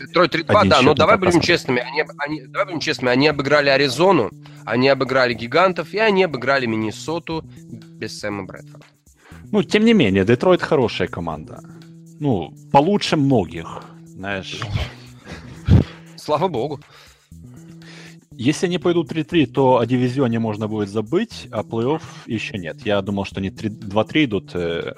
[0.00, 1.80] Детройт 3-2, да, но давай будем честными.
[1.80, 3.12] Они, они, давай будем честными.
[3.12, 4.30] Они обыграли Аризону,
[4.64, 8.86] они обыграли Гигантов, и они обыграли Миннесоту без Сэма Брэдфорда.
[9.52, 11.60] Ну, тем не менее, Детройт хорошая команда.
[12.18, 14.60] Ну, получше многих, знаешь.
[16.16, 16.80] Слава богу.
[18.32, 22.86] Если они пойдут 3-3, то о дивизионе можно будет забыть, а плей-офф еще нет.
[22.86, 24.94] Я думал, что они 2-3 идут, э,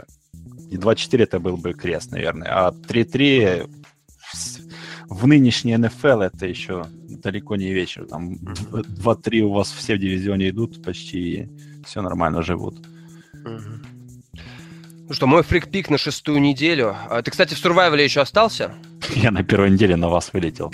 [0.74, 2.48] и 2-4 это был бы крест, наверное.
[2.48, 3.70] А 3-3
[5.08, 6.86] в нынешней НФЛ это еще
[7.22, 8.06] далеко не вечер.
[8.06, 11.48] Там 2-3 у вас все в дивизионе идут, почти
[11.86, 12.84] все нормально живут.
[15.06, 16.96] Ну что, мой фрик-пик на шестую неделю.
[17.10, 18.74] А ты, кстати, в Сурвайвале еще остался?
[19.14, 20.72] Я на первой неделе на вас вылетел.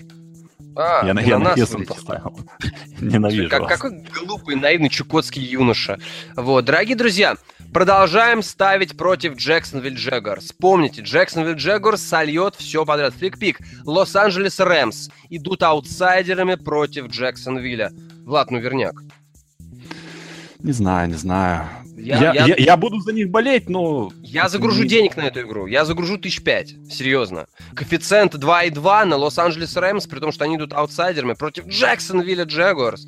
[0.76, 2.38] А, я, на, я на поставил.
[3.00, 3.72] Ненавижу как, вас.
[3.72, 5.98] Какой глупый, наивный чукотский юноша.
[6.36, 7.36] Вот, дорогие друзья,
[7.72, 10.52] продолжаем ставить против Джексонвилл Джеггерс.
[10.52, 13.14] Помните, Джексонвилл Джеггерс сольет все подряд.
[13.14, 13.58] Флик-пик.
[13.84, 17.92] Лос-Анджелес Рэмс идут аутсайдерами против Джексонвилля.
[18.24, 19.02] Влад, ну верняк.
[20.58, 21.68] Не знаю, не знаю.
[21.96, 24.10] Я, я, я, я буду за них болеть, но...
[24.22, 24.88] Я загружу не...
[24.88, 25.66] денег на эту игру.
[25.66, 26.74] Я загружу тысяч пять.
[26.90, 27.46] Серьезно.
[27.74, 33.06] Коэффициент 2,2 на Лос-Анджелес Рэмс, при том, что они идут аутсайдерами против Джексонвилля Джегуарс.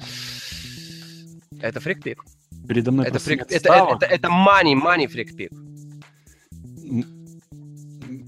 [1.61, 2.25] Это фрикпик.
[2.69, 3.43] Передо мной это, фрик...
[3.43, 5.51] это, это, это, это money, money фрикпик.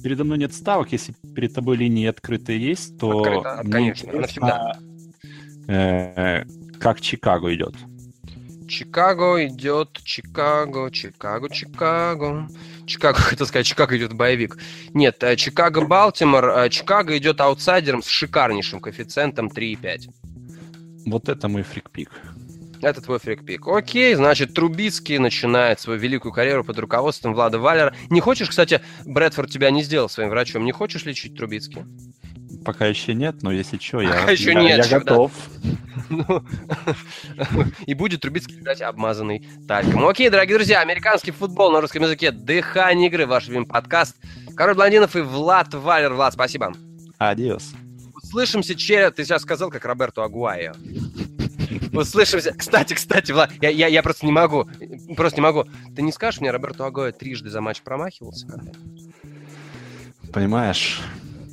[0.03, 0.93] Передо мной нет ставок.
[0.93, 3.21] Если перед тобой линии открытые есть, то...
[3.21, 4.79] Открыто, конечно, она всегда.
[5.67, 6.45] Э,
[6.79, 7.75] как Чикаго идет.
[8.69, 12.49] Чикаго идет, Чикаго, Чикаго, Чикаго.
[12.87, 14.59] Чикаго, хотел сказать, Чикаго идет боевик.
[14.93, 16.51] Нет, э, Чикаго, Балтимор.
[16.51, 20.11] Э, Чикаго идет аутсайдером с шикарнейшим коэффициентом 3,5.
[21.07, 22.11] Вот это мой фрикпик.
[22.81, 23.67] Это твой фрикпик.
[23.67, 27.95] Окей, значит, Трубицкий начинает свою великую карьеру под руководством Влада Валера.
[28.11, 31.85] Не хочешь, кстати, Брэдфорд тебя не сделал своим врачом, не хочешь лечить Трубицкий?
[32.65, 35.33] Пока еще нет, но если что, я, Пока еще я, нет, я готов.
[36.09, 36.25] Ну,
[37.87, 40.07] и будет Трубицкий, кстати, обмазанный тальком.
[40.07, 42.31] Окей, дорогие друзья, американский футбол на русском языке.
[42.31, 44.17] Дыхание игры, ваш любимый подкаст.
[44.57, 46.15] Король Блондинов и Влад Валер.
[46.15, 46.73] Влад, спасибо.
[47.19, 47.73] Адиос.
[48.15, 49.13] Услышимся через...
[49.13, 50.75] Ты сейчас сказал, как Роберто Агуайо.
[51.93, 52.53] Услышимся.
[52.53, 54.69] Кстати, кстати, Влад, я, я, я просто не могу.
[55.17, 55.65] Просто не могу.
[55.95, 58.47] Ты не скажешь мне, Роберто Агуайо трижды за матч промахивался?
[60.33, 61.01] Понимаешь,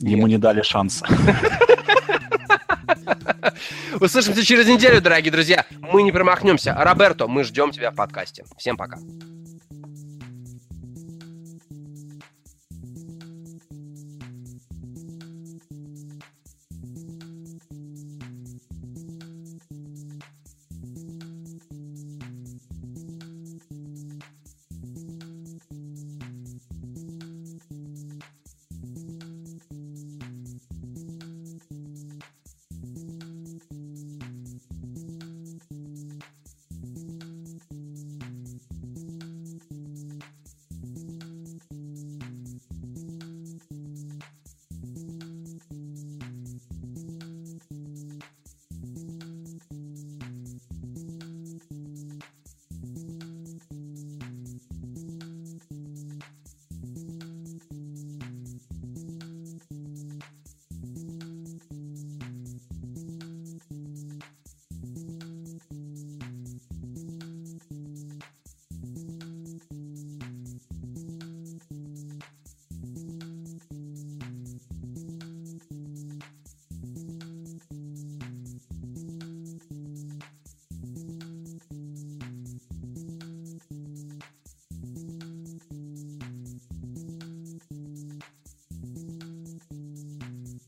[0.01, 1.05] Ему не дали шанса.
[3.99, 5.65] Услышимся через неделю, дорогие друзья.
[5.79, 6.73] Мы не промахнемся.
[6.77, 8.45] Роберто, мы ждем тебя в подкасте.
[8.57, 8.97] Всем пока.